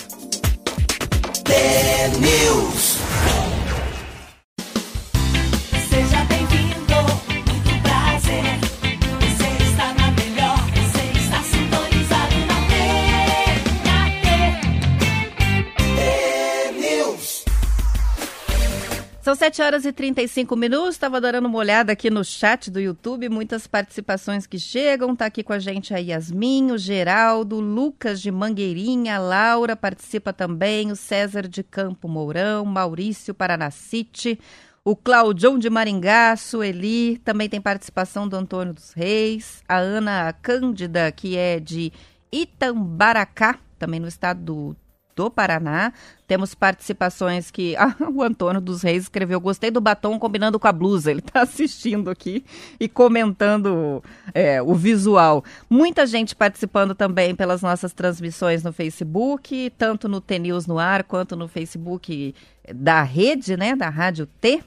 [19.22, 20.96] São 7 horas e 35 minutos.
[20.96, 25.14] Estava dando uma olhada aqui no chat do YouTube, muitas participações que chegam.
[25.14, 30.90] Tá aqui com a gente a Yasmin, o Geraldo, Lucas de Mangueirinha, Laura participa também,
[30.90, 34.40] o César de Campo Mourão, Maurício Paranacite,
[34.85, 41.12] o Claudião de Maringá, Sueli, também tem participação do Antônio dos Reis, a Ana Cândida,
[41.12, 41.92] que é de
[42.32, 44.76] Itambaracá, também no estado do
[45.14, 45.92] do Paraná.
[46.27, 50.72] Temos participações que ah, o Antônio dos Reis escreveu: Gostei do batom combinando com a
[50.72, 51.11] blusa.
[51.11, 52.44] Ele está assistindo aqui
[52.79, 54.03] e comentando
[54.35, 55.44] é, o visual.
[55.68, 61.37] Muita gente participando também pelas nossas transmissões no Facebook, tanto no TNews no ar quanto
[61.37, 62.35] no Facebook
[62.75, 64.62] da rede, né, da Rádio T.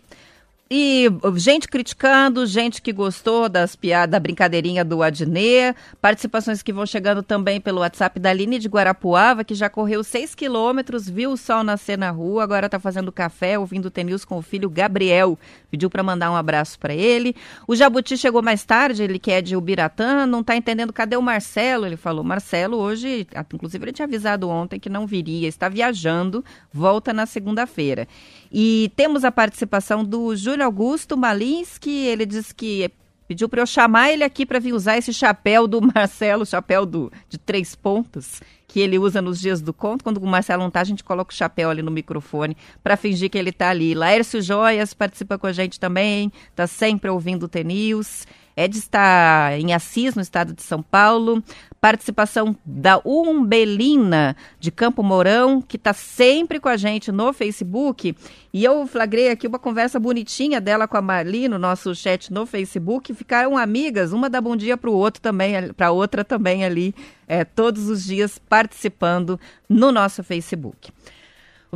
[0.77, 1.07] E
[1.37, 7.23] gente criticando, gente que gostou das piadas, da brincadeirinha do Adnê, participações que vão chegando
[7.23, 11.63] também pelo WhatsApp da Aline de Guarapuava, que já correu 6 quilômetros, viu o sol
[11.63, 15.39] nascer na rua, agora está fazendo café, ouvindo o Tenils com o filho Gabriel.
[15.71, 17.33] Pediu para mandar um abraço para ele.
[17.65, 21.21] O Jabuti chegou mais tarde, ele que é de Ubiratã, não está entendendo cadê o
[21.21, 21.85] Marcelo.
[21.85, 27.13] Ele falou: Marcelo, hoje, inclusive ele tinha avisado ontem que não viria, está viajando, volta
[27.13, 28.09] na segunda-feira.
[28.57, 32.89] E temos a participação do Júlio Augusto Malinski, ele disse que
[33.27, 37.11] pediu para eu chamar ele aqui para vir usar esse chapéu do Marcelo, chapéu do,
[37.27, 40.05] de três pontos, que ele usa nos dias do conto.
[40.05, 43.29] Quando o Marcelo não está, a gente coloca o chapéu ali no microfone para fingir
[43.29, 43.93] que ele está ali.
[43.93, 48.25] Laércio Joias participa com a gente também, está sempre ouvindo o T-News.
[48.57, 51.43] Ed está em Assis, no estado de São Paulo.
[51.81, 58.15] Participação da Umbelina de Campo Mourão, que está sempre com a gente no Facebook.
[58.53, 62.45] E eu flagrei aqui uma conversa bonitinha dela com a Marli no nosso chat no
[62.45, 63.13] Facebook.
[63.13, 66.95] Ficaram amigas, uma dá bom dia para o outro também, para outra também ali,
[67.27, 70.91] é, todos os dias participando no nosso Facebook.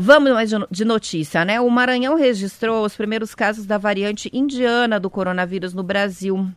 [0.02, 1.60] Vamos mais de notícia, né?
[1.60, 6.50] O Maranhão registrou os primeiros casos da variante indiana do coronavírus no Brasil.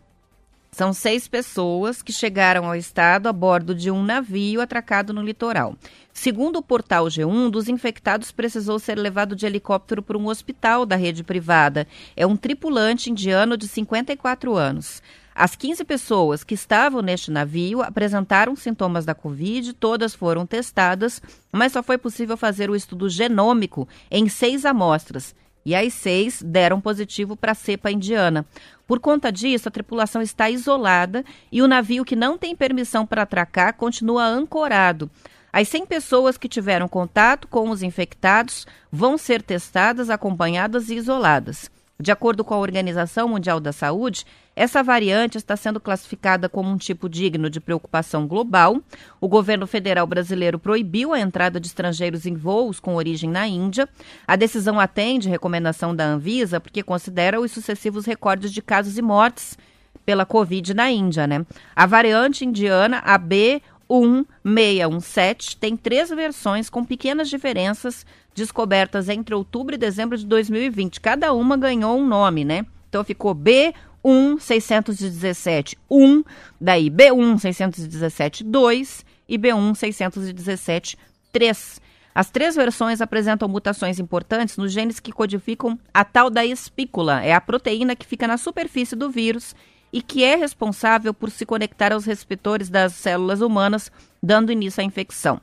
[0.74, 5.76] São seis pessoas que chegaram ao estado a bordo de um navio atracado no litoral.
[6.14, 10.87] Segundo o portal G1, um dos infectados precisou ser levado de helicóptero para um hospital
[10.87, 11.87] da rede privada.
[12.16, 15.02] É um tripulante indiano de 54 anos.
[15.35, 21.20] As 15 pessoas que estavam neste navio apresentaram sintomas da Covid, todas foram testadas,
[21.52, 26.81] mas só foi possível fazer o estudo genômico em seis amostras e as seis deram
[26.81, 28.44] positivo para a cepa indiana.
[28.87, 33.22] Por conta disso, a tripulação está isolada e o navio que não tem permissão para
[33.22, 35.11] atracar continua ancorado.
[35.53, 41.70] As 100 pessoas que tiveram contato com os infectados vão ser testadas, acompanhadas e isoladas.
[42.01, 46.76] De acordo com a Organização Mundial da Saúde, essa variante está sendo classificada como um
[46.76, 48.82] tipo digno de preocupação global.
[49.20, 53.88] O governo federal brasileiro proibiu a entrada de estrangeiros em voos com origem na Índia.
[54.26, 59.56] A decisão atende recomendação da Anvisa porque considera os sucessivos recordes de casos e mortes
[60.04, 61.46] pela Covid na Índia, né?
[61.74, 69.78] A variante indiana, a B1617, tem três versões com pequenas diferenças descobertas entre outubro e
[69.78, 71.00] dezembro de 2020.
[71.00, 72.66] Cada uma ganhou um nome, né?
[72.88, 73.72] Então ficou B
[74.04, 76.24] 1 617 1,
[76.60, 80.98] daí B1 617 2 e B1 617
[81.32, 81.80] 3.
[82.14, 87.32] As três versões apresentam mutações importantes nos genes que codificam a tal da espícula, é
[87.32, 89.54] a proteína que fica na superfície do vírus
[89.92, 93.90] e que é responsável por se conectar aos receptores das células humanas,
[94.22, 95.40] dando início à infecção.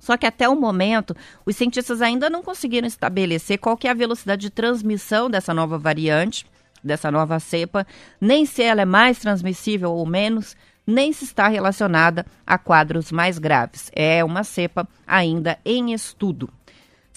[0.00, 4.42] Só que até o momento, os cientistas ainda não conseguiram estabelecer qual é a velocidade
[4.42, 6.46] de transmissão dessa nova variante
[6.82, 7.86] dessa nova cepa,
[8.20, 13.38] nem se ela é mais transmissível ou menos, nem se está relacionada a quadros mais
[13.38, 13.90] graves.
[13.94, 16.48] É uma cepa ainda em estudo.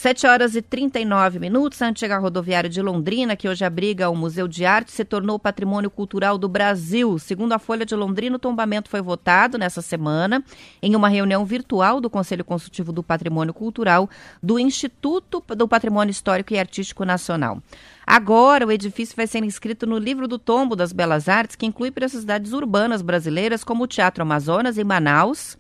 [0.02, 4.48] 7 horas e 39 minutos, a antiga rodoviária de Londrina, que hoje abriga o Museu
[4.48, 7.20] de Arte, se tornou Patrimônio Cultural do Brasil.
[7.20, 10.44] Segundo a Folha de Londrina, o tombamento foi votado nessa semana
[10.82, 14.10] em uma reunião virtual do Conselho Consultivo do Patrimônio Cultural
[14.42, 17.62] do Instituto do Patrimônio Histórico e Artístico Nacional.
[18.06, 21.92] Agora, o edifício vai ser inscrito no Livro do Tombo das Belas Artes, que inclui
[22.10, 25.58] cidades urbanas brasileiras, como o Teatro Amazonas, em Manaus,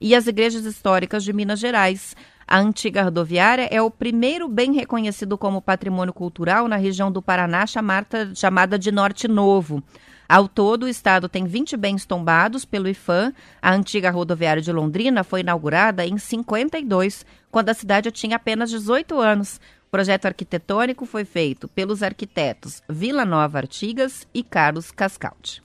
[0.00, 2.16] e as igrejas históricas de Minas Gerais.
[2.46, 7.66] A antiga rodoviária é o primeiro bem reconhecido como patrimônio cultural na região do Paraná
[7.66, 9.82] chamada, chamada de Norte Novo.
[10.28, 13.32] Ao todo, o estado tem 20 bens tombados pelo IFAM.
[13.60, 19.18] A antiga rodoviária de Londrina foi inaugurada em 52, quando a cidade tinha apenas 18
[19.18, 19.60] anos.
[19.94, 25.62] O projeto arquitetônico foi feito pelos arquitetos Vila Nova Artigas e Carlos Cascaldi.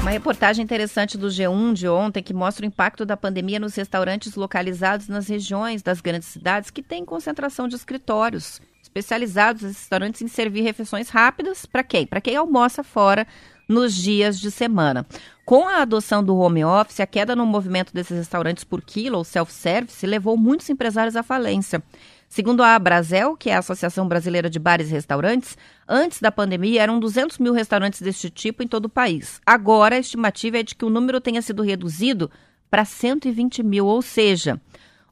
[0.00, 4.36] Uma reportagem interessante do G1 de ontem que mostra o impacto da pandemia nos restaurantes
[4.36, 10.60] localizados nas regiões das grandes cidades que têm concentração de escritórios especializados, restaurantes em servir
[10.60, 12.06] refeições rápidas para quem?
[12.06, 13.26] Para quem almoça fora
[13.68, 15.04] nos dias de semana.
[15.46, 19.22] Com a adoção do home office, a queda no movimento desses restaurantes por quilo ou
[19.22, 21.80] self-service levou muitos empresários à falência.
[22.28, 25.56] Segundo a Abrazel, que é a Associação Brasileira de Bares e Restaurantes,
[25.88, 29.40] antes da pandemia eram 200 mil restaurantes deste tipo em todo o país.
[29.46, 32.28] Agora, a estimativa é de que o número tenha sido reduzido
[32.68, 34.60] para 120 mil, ou seja,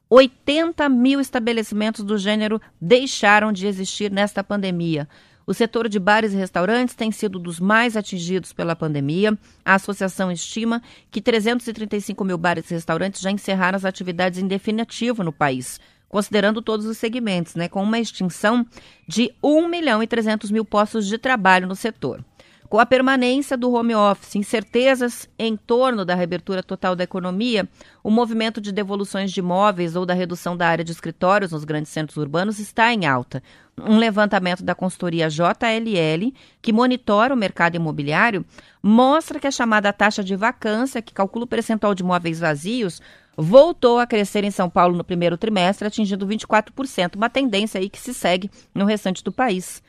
[0.09, 5.07] 80 mil estabelecimentos do gênero deixaram de existir nesta pandemia.
[5.47, 9.37] O setor de bares e restaurantes tem sido dos mais atingidos pela pandemia.
[9.63, 10.81] A associação estima
[11.11, 16.61] que 335 mil bares e restaurantes já encerraram as atividades em definitivo no país considerando
[16.61, 18.65] todos os segmentos, né, com uma extinção
[19.05, 22.23] de 1 milhão e 300 mil postos de trabalho no setor.
[22.69, 27.69] Com a permanência do home office, incertezas em torno da reabertura total da economia,
[28.03, 31.91] o movimento de devoluções de imóveis ou da redução da área de escritórios nos grandes
[31.91, 33.43] centros urbanos está em alta.
[33.77, 38.45] Um levantamento da consultoria JLL, que monitora o mercado imobiliário,
[38.81, 43.01] mostra que a chamada taxa de vacância, que calcula o percentual de imóveis vazios,
[43.35, 47.99] voltou a crescer em São Paulo no primeiro trimestre, atingindo 24%, uma tendência aí que
[47.99, 49.83] se segue no restante do país.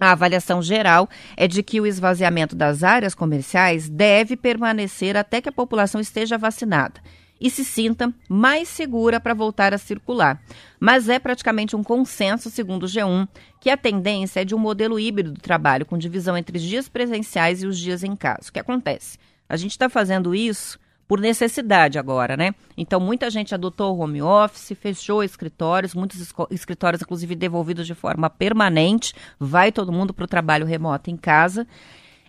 [0.00, 5.48] A avaliação geral é de que o esvaziamento das áreas comerciais deve permanecer até que
[5.48, 7.00] a população esteja vacinada
[7.40, 10.40] e se sinta mais segura para voltar a circular.
[10.80, 13.28] Mas é praticamente um consenso, segundo o G1,
[13.60, 16.88] que a tendência é de um modelo híbrido do trabalho, com divisão entre os dias
[16.88, 18.48] presenciais e os dias em casa.
[18.48, 19.18] O que acontece?
[19.48, 22.52] A gente está fazendo isso por necessidade agora, né?
[22.76, 28.28] Então, muita gente adotou o home office, fechou escritórios, muitos escritórios, inclusive, devolvidos de forma
[28.28, 29.14] permanente.
[29.38, 31.66] Vai todo mundo para o trabalho remoto em casa.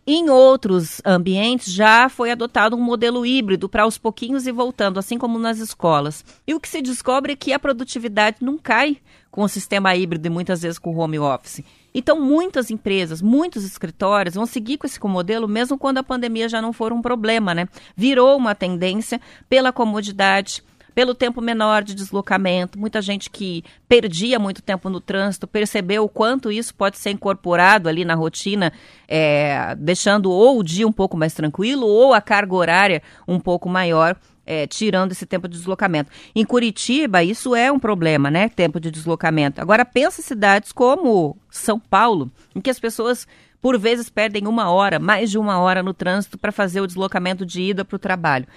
[0.09, 5.17] Em outros ambientes já foi adotado um modelo híbrido para aos pouquinhos e voltando, assim
[5.17, 6.23] como nas escolas.
[6.47, 10.25] E o que se descobre é que a produtividade não cai com o sistema híbrido
[10.25, 11.61] e muitas vezes com o home office.
[11.93, 16.61] Então, muitas empresas, muitos escritórios vão seguir com esse modelo, mesmo quando a pandemia já
[16.61, 17.67] não for um problema, né?
[17.93, 20.63] Virou uma tendência pela comodidade,
[20.97, 22.79] pelo tempo menor de deslocamento.
[22.79, 27.88] Muita gente que perdia muito tempo no trânsito percebeu o quanto isso pode ser incorporado
[27.88, 28.73] ali na rotina,
[29.07, 33.69] é, deixando ou o dia um pouco mais tranquilo ou a carga horária um pouco
[33.69, 34.15] maior.
[34.43, 36.10] É, tirando esse tempo de deslocamento.
[36.33, 38.47] Em Curitiba, isso é um problema, né?
[38.47, 39.60] Tempo de deslocamento.
[39.60, 43.27] Agora, pensa cidades como São Paulo, em que as pessoas,
[43.62, 47.45] por vezes, perdem uma hora, mais de uma hora no trânsito para fazer o deslocamento
[47.45, 48.47] de ida para o trabalho.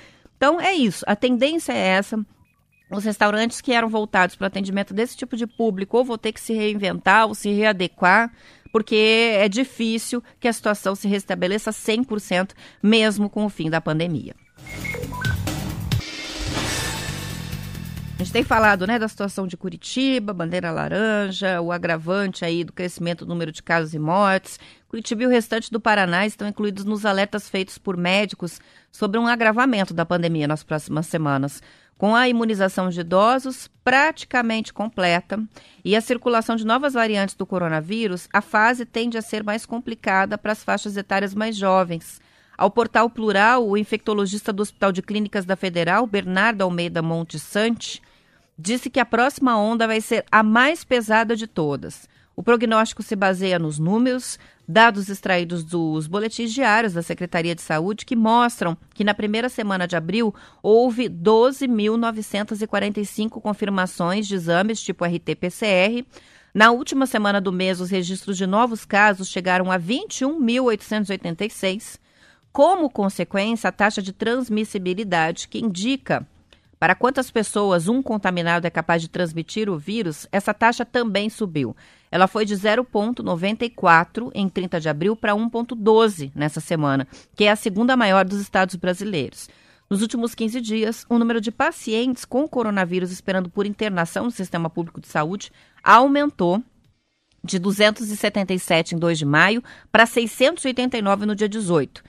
[0.40, 2.18] Então é isso, a tendência é essa.
[2.90, 6.33] Os restaurantes que eram voltados para o atendimento desse tipo de público ou vão ter
[6.33, 8.33] que se reinventar ou se readequar,
[8.72, 14.35] porque é difícil que a situação se restabeleça 100%, mesmo com o fim da pandemia.
[18.18, 22.72] A gente tem falado né, da situação de Curitiba, bandeira laranja, o agravante aí do
[22.72, 24.59] crescimento do número de casos e mortes.
[24.90, 29.29] Curitiba e o restante do Paraná estão incluídos nos alertas feitos por médicos sobre um
[29.29, 31.62] agravamento da pandemia nas próximas semanas.
[31.96, 35.40] Com a imunização de idosos praticamente completa
[35.85, 40.37] e a circulação de novas variantes do coronavírus, a fase tende a ser mais complicada
[40.37, 42.20] para as faixas etárias mais jovens.
[42.59, 48.03] Ao portal Plural, o infectologista do Hospital de Clínicas da Federal, Bernardo Almeida Monte Sante,
[48.59, 52.09] disse que a próxima onda vai ser a mais pesada de todas.
[52.40, 58.07] O prognóstico se baseia nos números, dados extraídos dos boletins diários da Secretaria de Saúde,
[58.07, 66.03] que mostram que na primeira semana de abril houve 12.945 confirmações de exames tipo RT-PCR.
[66.55, 72.00] Na última semana do mês, os registros de novos casos chegaram a 21.886.
[72.50, 76.26] Como consequência, a taxa de transmissibilidade, que indica
[76.79, 81.76] para quantas pessoas um contaminado é capaz de transmitir o vírus, essa taxa também subiu.
[82.11, 87.06] Ela foi de 0,94 em 30 de abril para 1,12 nessa semana,
[87.36, 89.48] que é a segunda maior dos estados brasileiros.
[89.88, 94.70] Nos últimos 15 dias, o número de pacientes com coronavírus esperando por internação no sistema
[94.70, 95.50] público de saúde
[95.82, 96.62] aumentou
[97.42, 102.02] de 277 em 2 de maio para 689 no dia 18.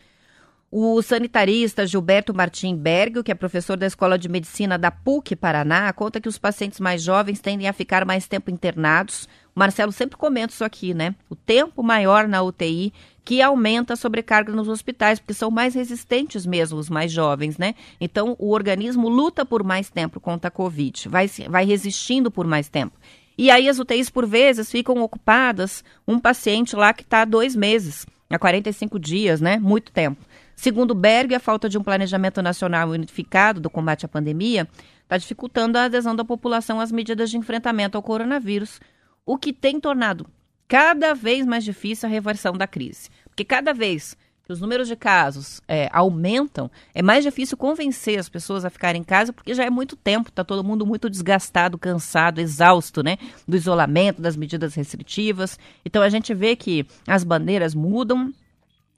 [0.73, 5.91] O sanitarista Gilberto Martim Berg, que é professor da Escola de Medicina da PUC Paraná,
[5.91, 9.27] conta que os pacientes mais jovens tendem a ficar mais tempo internados.
[9.53, 11.13] O Marcelo sempre comenta isso aqui, né?
[11.29, 12.93] O tempo maior na UTI
[13.25, 17.75] que aumenta a sobrecarga nos hospitais, porque são mais resistentes mesmo os mais jovens, né?
[17.99, 22.69] Então, o organismo luta por mais tempo contra a Covid, vai, vai resistindo por mais
[22.69, 22.97] tempo.
[23.37, 28.05] E aí as UTIs, por vezes, ficam ocupadas um paciente lá que está dois meses,
[28.29, 29.59] há 45 dias, né?
[29.59, 30.30] Muito tempo.
[30.61, 34.67] Segundo Berg, a falta de um planejamento nacional unificado do combate à pandemia
[35.01, 38.79] está dificultando a adesão da população às medidas de enfrentamento ao coronavírus,
[39.25, 40.27] o que tem tornado
[40.67, 43.09] cada vez mais difícil a reversão da crise.
[43.25, 48.29] Porque cada vez que os números de casos é, aumentam, é mais difícil convencer as
[48.29, 51.75] pessoas a ficarem em casa, porque já é muito tempo, está todo mundo muito desgastado,
[51.75, 53.17] cansado, exausto, né?
[53.47, 55.57] Do isolamento, das medidas restritivas.
[55.83, 58.31] Então a gente vê que as bandeiras mudam,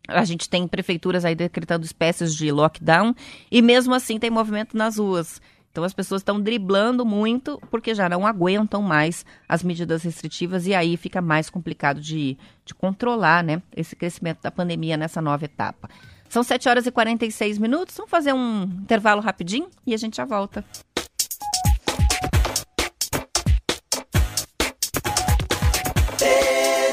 [0.08, 3.16] a gente tem prefeituras aí decretando espécies de lockdown
[3.52, 5.42] e mesmo assim tem movimento nas ruas.
[5.72, 10.76] Então as pessoas estão driblando muito porque já não aguentam mais as medidas restritivas e
[10.76, 15.90] aí fica mais complicado de, de controlar né, esse crescimento da pandemia nessa nova etapa.
[16.30, 17.96] São 7 horas e 46 minutos.
[17.96, 20.64] Vamos fazer um intervalo rapidinho e a gente já volta.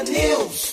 [0.09, 0.70] News.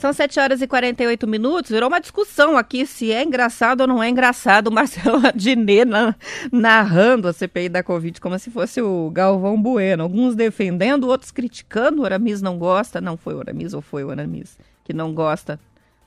[0.00, 1.70] São 7 horas e 48 minutos.
[1.70, 6.14] Virou uma discussão aqui se é engraçado ou não é engraçado Marcelo Adnet na,
[6.50, 10.02] narrando a CPI da Covid como se fosse o Galvão Bueno.
[10.02, 12.00] Alguns defendendo, outros criticando.
[12.00, 12.98] O Aramis não gosta.
[12.98, 15.60] Não foi o Aramis ou foi o Aramis que não gosta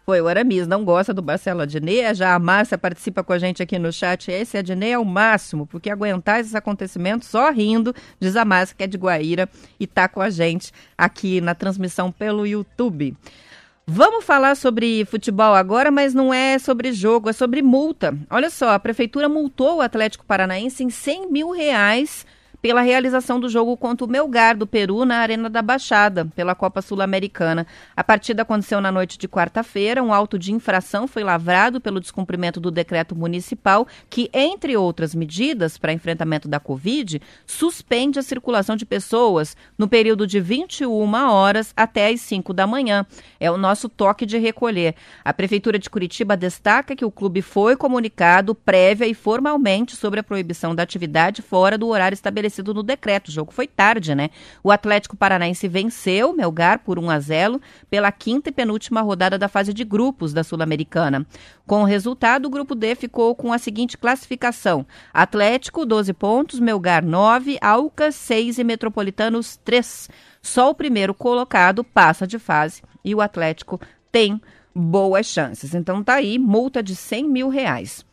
[0.05, 2.13] foi o Aramis, não gosta do Marcelo Adnet.
[2.13, 4.29] Já a Márcia participa com a gente aqui no chat.
[4.29, 8.83] Esse Adnet é o máximo, porque aguentar esses acontecimentos só rindo, diz a Márcia, que
[8.83, 9.47] é de Guaíra
[9.79, 13.15] e está com a gente aqui na transmissão pelo YouTube.
[13.85, 18.17] Vamos falar sobre futebol agora, mas não é sobre jogo, é sobre multa.
[18.29, 22.25] Olha só, a prefeitura multou o Atlético Paranaense em 100 mil reais
[22.63, 26.81] pela realização do jogo contra o Melgar do Peru na Arena da Baixada, pela Copa
[26.81, 27.67] Sul-Americana.
[27.93, 30.01] A partida aconteceu na noite de quarta-feira.
[30.01, 35.77] Um auto de infração foi lavrado pelo descumprimento do decreto municipal, que, entre outras medidas
[35.77, 42.07] para enfrentamento da Covid, suspende a circulação de pessoas no período de 21 horas até
[42.07, 43.05] as 5 da manhã.
[43.41, 44.95] É o nosso toque de recolher.
[45.25, 50.23] A Prefeitura de Curitiba destaca que o clube foi comunicado prévia e formalmente sobre a
[50.23, 53.29] proibição da atividade fora do horário estabelecido estabelecido no decreto.
[53.29, 54.29] O jogo foi tarde, né?
[54.63, 59.47] O Atlético Paranaense venceu Melgar por 1 a 0 pela quinta e penúltima rodada da
[59.47, 61.25] fase de grupos da Sul-Americana.
[61.65, 67.03] Com o resultado, o grupo D ficou com a seguinte classificação: Atlético 12 pontos, Melgar
[67.03, 70.09] 9, Alcas 6 e Metropolitanos 3.
[70.41, 73.79] Só o primeiro colocado passa de fase e o Atlético
[74.11, 74.41] tem
[74.75, 75.73] boas chances.
[75.73, 78.05] Então tá aí, multa de 100 mil reais.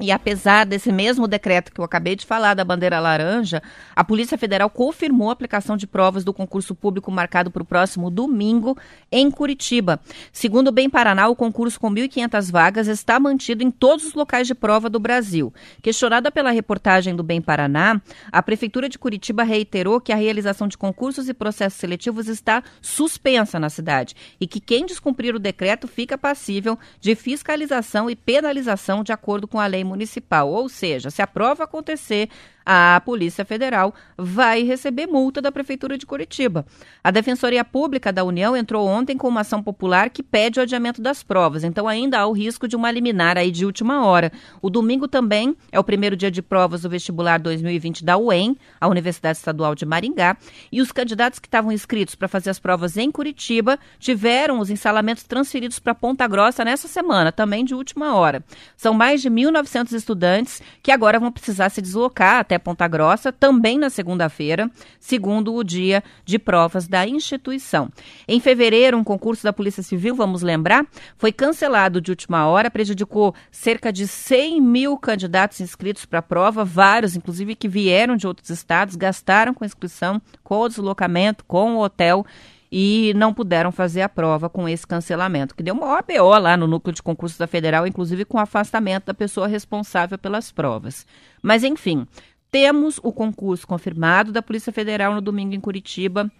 [0.00, 3.62] E apesar desse mesmo decreto que eu acabei de falar da bandeira laranja,
[3.94, 8.10] a Polícia Federal confirmou a aplicação de provas do concurso público marcado para o próximo
[8.10, 8.78] domingo
[9.12, 10.00] em Curitiba.
[10.32, 14.46] Segundo o Bem Paraná, o concurso com 1.500 vagas está mantido em todos os locais
[14.46, 15.52] de prova do Brasil.
[15.82, 18.00] Questionada pela reportagem do Bem Paraná,
[18.32, 23.60] a Prefeitura de Curitiba reiterou que a realização de concursos e processos seletivos está suspensa
[23.60, 29.12] na cidade e que quem descumprir o decreto fica passível de fiscalização e penalização de
[29.12, 30.48] acordo com a lei municipal.
[30.48, 32.28] Ou seja, se a prova acontecer,
[32.64, 36.64] a Polícia Federal vai receber multa da Prefeitura de Curitiba.
[37.02, 41.00] A Defensoria Pública da União entrou ontem com uma ação popular que pede o adiamento
[41.00, 44.30] das provas, então ainda há o risco de uma liminar aí de última hora.
[44.60, 48.88] O domingo também é o primeiro dia de provas do vestibular 2020 da UEM, a
[48.88, 50.36] Universidade Estadual de Maringá,
[50.70, 55.22] e os candidatos que estavam inscritos para fazer as provas em Curitiba tiveram os ensalamentos
[55.24, 58.44] transferidos para Ponta Grossa nessa semana, também de última hora.
[58.76, 63.78] São mais de 1.900 estudantes que agora vão precisar se deslocar até Ponta Grossa, também
[63.78, 67.88] na segunda-feira, segundo o dia de provas da instituição.
[68.26, 70.84] Em fevereiro, um concurso da Polícia Civil, vamos lembrar,
[71.16, 76.64] foi cancelado de última hora, prejudicou cerca de 100 mil candidatos inscritos para a prova,
[76.64, 81.82] vários, inclusive, que vieram de outros estados, gastaram com inscrição, com o deslocamento, com o
[81.84, 82.26] hotel
[82.72, 86.68] e não puderam fazer a prova com esse cancelamento, que deu uma OBO lá no
[86.68, 91.04] núcleo de concursos da Federal, inclusive com afastamento da pessoa responsável pelas provas.
[91.42, 92.06] Mas, enfim,
[92.50, 96.30] temos o concurso confirmado da Polícia Federal no domingo em Curitiba.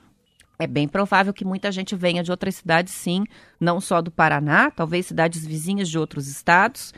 [0.59, 3.25] É bem provável que muita gente venha de outras cidades, sim,
[3.59, 6.93] não só do Paraná, talvez cidades vizinhas de outros estados.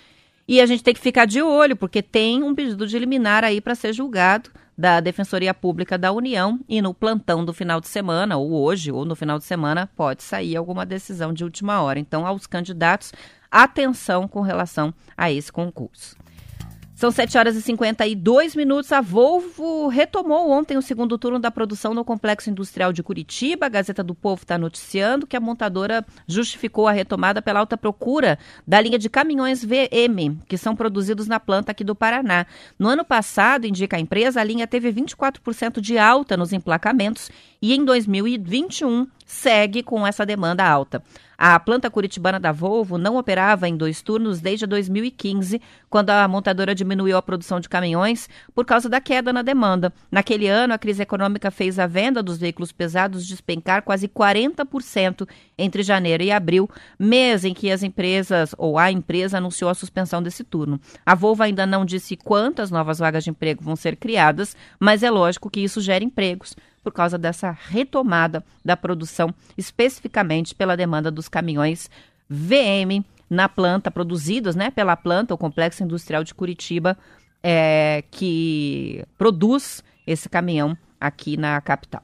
[0.48, 3.60] E a gente tem que ficar de olho, porque tem um pedido de eliminar aí
[3.60, 8.36] para ser julgado da Defensoria Pública da União e no plantão do final de semana,
[8.36, 12.00] ou hoje, ou no final de semana, pode sair alguma decisão de última hora.
[12.00, 13.12] Então, aos candidatos,
[13.50, 16.16] atenção com relação a esse concurso.
[17.02, 18.92] São 7 horas e 52 minutos.
[18.92, 23.66] A Volvo retomou ontem o segundo turno da produção no Complexo Industrial de Curitiba.
[23.66, 28.38] A Gazeta do Povo está noticiando que a montadora justificou a retomada pela alta procura
[28.64, 32.46] da linha de caminhões VM, que são produzidos na planta aqui do Paraná.
[32.78, 37.74] No ano passado, indica a empresa, a linha teve 24% de alta nos emplacamentos e
[37.74, 41.02] em 2021 segue com essa demanda alta.
[41.44, 46.72] A planta curitibana da Volvo não operava em dois turnos desde 2015, quando a montadora
[46.72, 49.92] diminuiu a produção de caminhões por causa da queda na demanda.
[50.08, 55.28] Naquele ano, a crise econômica fez a venda dos veículos pesados despencar quase 40%
[55.58, 60.22] entre janeiro e abril, mês em que as empresas ou a empresa anunciou a suspensão
[60.22, 60.80] desse turno.
[61.04, 65.10] A Volvo ainda não disse quantas novas vagas de emprego vão ser criadas, mas é
[65.10, 71.28] lógico que isso gera empregos por causa dessa retomada da produção, especificamente pela demanda dos
[71.28, 71.90] caminhões
[72.28, 76.98] VM na planta, produzidos né, pela planta, o Complexo Industrial de Curitiba,
[77.42, 82.02] é, que produz esse caminhão aqui na capital.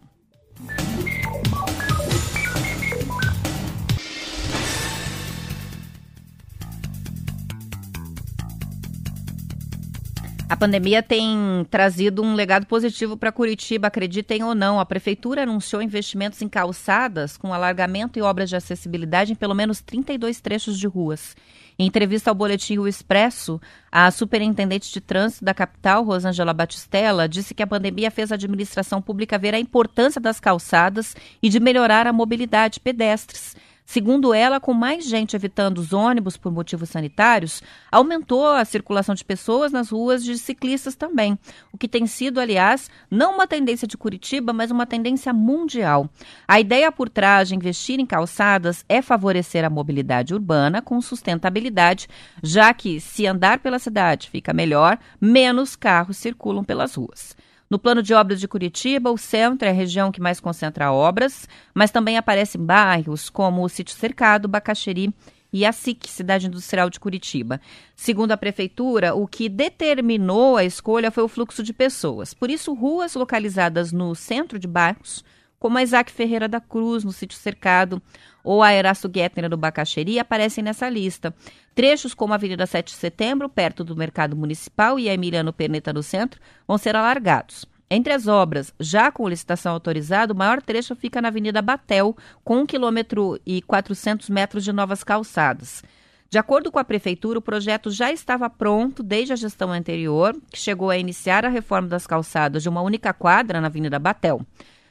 [10.51, 14.81] A pandemia tem trazido um legado positivo para Curitiba, acreditem ou não.
[14.81, 19.83] A prefeitura anunciou investimentos em calçadas com alargamento e obras de acessibilidade em pelo menos
[19.83, 21.37] 32 trechos de ruas.
[21.79, 23.61] Em entrevista ao boletim O Expresso,
[23.93, 29.03] a superintendente de trânsito da capital, Rosângela Batistella, disse que a pandemia fez a administração
[29.03, 33.55] pública ver a importância das calçadas e de melhorar a mobilidade pedestres.
[33.91, 39.25] Segundo ela, com mais gente evitando os ônibus por motivos sanitários, aumentou a circulação de
[39.25, 41.39] pessoas nas ruas de ciclistas também,
[41.73, 46.07] o que tem sido, aliás, não uma tendência de Curitiba, mas uma tendência mundial.
[46.47, 52.09] A ideia por trás de investir em calçadas é favorecer a mobilidade urbana com sustentabilidade,
[52.43, 57.35] já que se andar pela cidade fica melhor, menos carros circulam pelas ruas.
[57.71, 61.47] No plano de obras de Curitiba, o centro é a região que mais concentra obras,
[61.75, 65.13] mas também aparecem bairros como o Sítio Cercado, Bacaxeri
[65.53, 67.61] e a SIC, Cidade Industrial de Curitiba.
[67.95, 72.33] Segundo a prefeitura, o que determinou a escolha foi o fluxo de pessoas.
[72.33, 75.23] Por isso, ruas localizadas no centro de bairros,
[75.59, 78.01] como a Isaac Ferreira da Cruz, no Sítio Cercado,
[78.43, 81.35] ou a Erasto Guetner do Bacaxeri, aparecem nessa lista.
[81.75, 85.93] Trechos como a Avenida 7 de Setembro, perto do Mercado Municipal, e a Emiliano Perneta
[85.93, 87.67] no centro, vão ser alargados.
[87.91, 92.61] Entre as obras, já com licitação autorizada, o maior trecho fica na Avenida Batel, com
[92.61, 95.83] 1 km e 400 metros de novas calçadas.
[96.31, 100.59] De acordo com a Prefeitura, o projeto já estava pronto desde a gestão anterior, que
[100.59, 104.43] chegou a iniciar a reforma das calçadas de uma única quadra na Avenida Batel.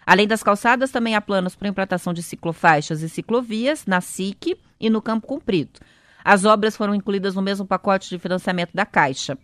[0.08, 4.90] Além das calçadas, também há planos para implantação de ciclofaixas e ciclovias na SIC e
[4.90, 5.82] no Campo Comprido.
[6.24, 9.38] As obras foram incluídas no mesmo pacote de financiamento da Caixa.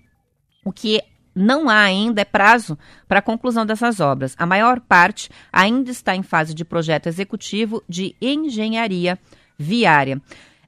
[0.64, 1.03] O que
[1.36, 4.36] não há ainda é prazo para a conclusão dessas obras.
[4.39, 9.20] A maior parte ainda está em fase de projeto executivo de engenharia
[9.59, 10.22] viária.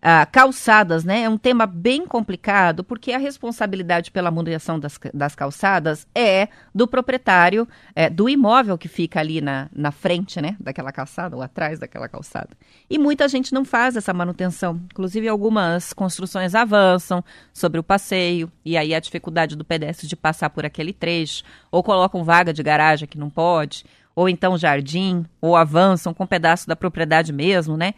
[0.06, 1.24] Uh, calçadas, né?
[1.24, 6.88] É um tema bem complicado, porque a responsabilidade pela manutenção das, das calçadas é do
[6.88, 10.56] proprietário é, do imóvel que fica ali na, na frente, né?
[10.60, 12.50] Daquela calçada ou atrás daquela calçada.
[12.88, 14.80] E muita gente não faz essa manutenção.
[14.92, 20.52] Inclusive, algumas construções avançam sobre o passeio, e aí a dificuldade do pedestre de passar
[20.52, 23.84] por aquele trecho, ou colocam vaga de garagem que não pode,
[24.16, 27.96] ou então jardim, ou avançam com um pedaço da propriedade mesmo, né?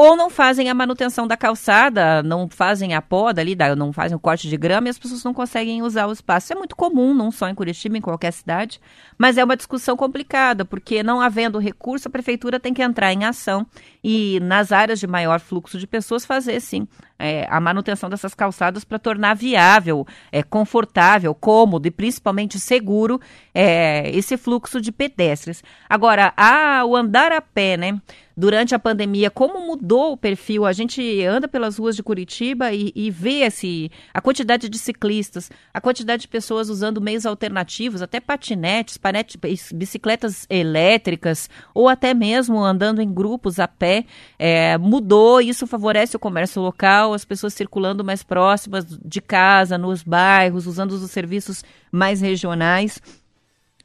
[0.00, 4.20] Ou não fazem a manutenção da calçada, não fazem a poda ali, não fazem o
[4.20, 6.52] corte de grama e as pessoas não conseguem usar o espaço.
[6.52, 8.80] É muito comum, não só em Curitiba, em qualquer cidade,
[9.18, 13.24] mas é uma discussão complicada, porque não havendo recurso, a prefeitura tem que entrar em
[13.24, 13.66] ação
[14.08, 16.88] e nas áreas de maior fluxo de pessoas fazer sim
[17.18, 23.20] é, a manutenção dessas calçadas para tornar viável, é, confortável, cômodo e principalmente seguro
[23.54, 25.62] é, esse fluxo de pedestres.
[25.90, 28.00] Agora, a, o andar a pé, né?
[28.38, 30.64] durante a pandemia, como mudou o perfil.
[30.64, 35.50] A gente anda pelas ruas de Curitiba e, e vê esse, a quantidade de ciclistas,
[35.74, 39.36] a quantidade de pessoas usando meios alternativos, até patinetes, panete,
[39.74, 43.97] bicicletas elétricas, ou até mesmo andando em grupos a pé.
[44.38, 50.02] É, mudou, isso favorece o comércio local, as pessoas circulando mais próximas de casa, nos
[50.02, 53.00] bairros, usando os serviços mais regionais.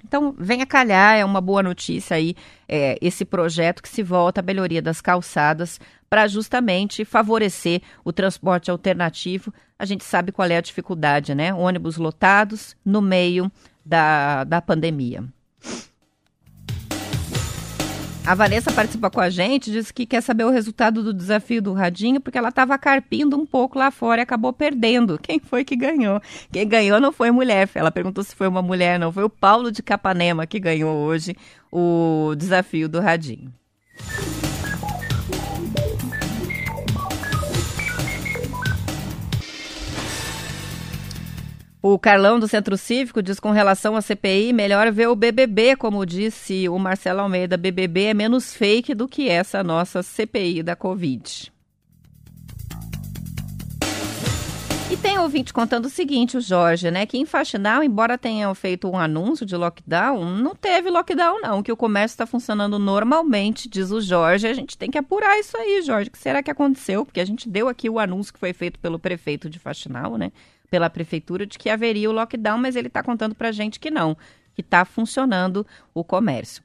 [0.06, 2.36] Então, venha calhar, é uma boa notícia aí,
[2.68, 8.70] é, esse projeto que se volta à melhoria das calçadas para justamente favorecer o transporte
[8.70, 9.54] alternativo.
[9.80, 11.54] A gente sabe qual é a dificuldade, né?
[11.54, 13.52] Ônibus lotados no meio
[13.84, 15.24] da, da pandemia.
[18.26, 21.74] A Vanessa participa com a gente, disse que quer saber o resultado do desafio do
[21.74, 25.20] Radinho, porque ela estava carpindo um pouco lá fora e acabou perdendo.
[25.22, 26.22] Quem foi que ganhou?
[26.50, 27.70] Quem ganhou não foi mulher.
[27.76, 29.12] Ela perguntou se foi uma mulher, não.
[29.12, 31.36] Foi o Paulo de Capanema que ganhou hoje
[31.70, 33.52] o desafio do Radinho.
[41.86, 46.06] O Carlão do Centro Cívico diz com relação à CPI, melhor ver o BBB, como
[46.06, 51.52] disse o Marcelo Almeida, BBB é menos fake do que essa nossa CPI da Covid.
[54.90, 58.88] E tem ouvinte contando o seguinte, o Jorge, né, que em Faxinal, embora tenham feito
[58.90, 63.92] um anúncio de lockdown, não teve lockdown não, que o comércio está funcionando normalmente, diz
[63.92, 64.48] o Jorge.
[64.48, 66.08] A gente tem que apurar isso aí, Jorge.
[66.08, 67.04] O que será que aconteceu?
[67.04, 70.32] Porque a gente deu aqui o anúncio que foi feito pelo prefeito de Faxinal, né?
[70.74, 73.92] Pela prefeitura de que haveria o lockdown, mas ele está contando para a gente que
[73.92, 74.18] não,
[74.56, 76.64] que está funcionando o comércio.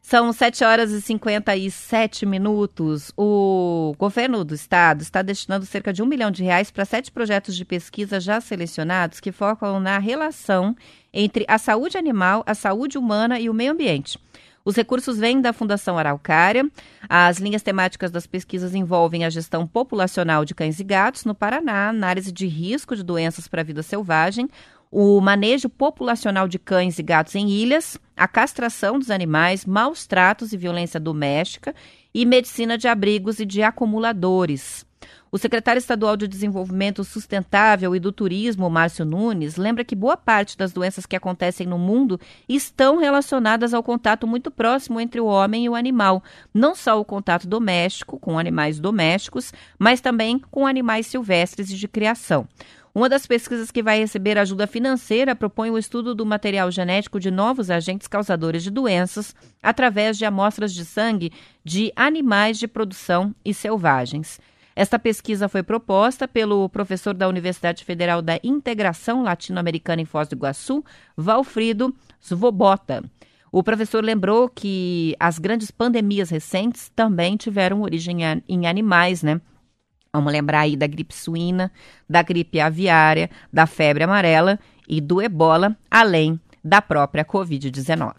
[0.00, 3.12] São 7 horas e 57 minutos.
[3.16, 7.56] O governo do estado está destinando cerca de um milhão de reais para sete projetos
[7.56, 10.76] de pesquisa já selecionados que focam na relação
[11.12, 14.20] entre a saúde animal, a saúde humana e o meio ambiente.
[14.64, 16.68] Os recursos vêm da Fundação Araucária.
[17.08, 21.88] As linhas temáticas das pesquisas envolvem a gestão populacional de cães e gatos no Paraná,
[21.88, 24.48] análise de risco de doenças para a vida selvagem,
[24.90, 30.52] o manejo populacional de cães e gatos em ilhas, a castração dos animais, maus tratos
[30.52, 31.74] e violência doméstica
[32.12, 34.87] e medicina de abrigos e de acumuladores.
[35.30, 40.56] O secretário estadual de Desenvolvimento Sustentável e do Turismo, Márcio Nunes, lembra que boa parte
[40.56, 45.64] das doenças que acontecem no mundo estão relacionadas ao contato muito próximo entre o homem
[45.64, 46.22] e o animal.
[46.52, 51.86] Não só o contato doméstico, com animais domésticos, mas também com animais silvestres e de
[51.86, 52.48] criação.
[52.94, 57.30] Uma das pesquisas que vai receber ajuda financeira propõe o estudo do material genético de
[57.30, 61.30] novos agentes causadores de doenças através de amostras de sangue
[61.62, 64.40] de animais de produção e selvagens.
[64.78, 70.36] Esta pesquisa foi proposta pelo professor da Universidade Federal da Integração Latino-Americana em Foz do
[70.36, 70.84] Iguaçu,
[71.16, 73.02] Valfrido Svobota.
[73.50, 78.18] O professor lembrou que as grandes pandemias recentes também tiveram origem
[78.48, 79.40] em animais, né?
[80.12, 81.72] Vamos lembrar aí da gripe suína,
[82.08, 88.12] da gripe aviária, da febre amarela e do ebola, além da própria Covid-19.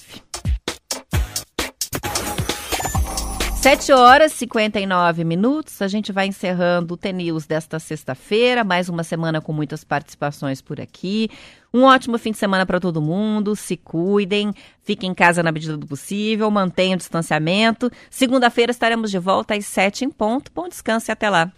[3.70, 5.80] 7 horas e 59 minutos.
[5.80, 8.64] A gente vai encerrando o TNews desta sexta-feira.
[8.64, 11.30] Mais uma semana com muitas participações por aqui.
[11.72, 13.56] Um ótimo fim de semana para todo mundo.
[13.56, 14.52] Se cuidem,
[14.82, 17.92] fiquem em casa na medida do possível, mantenham o distanciamento.
[18.10, 20.52] Segunda-feira estaremos de volta às 7 em ponto.
[20.52, 21.52] Bom descanso e até lá.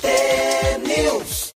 [0.00, 1.23] TNews.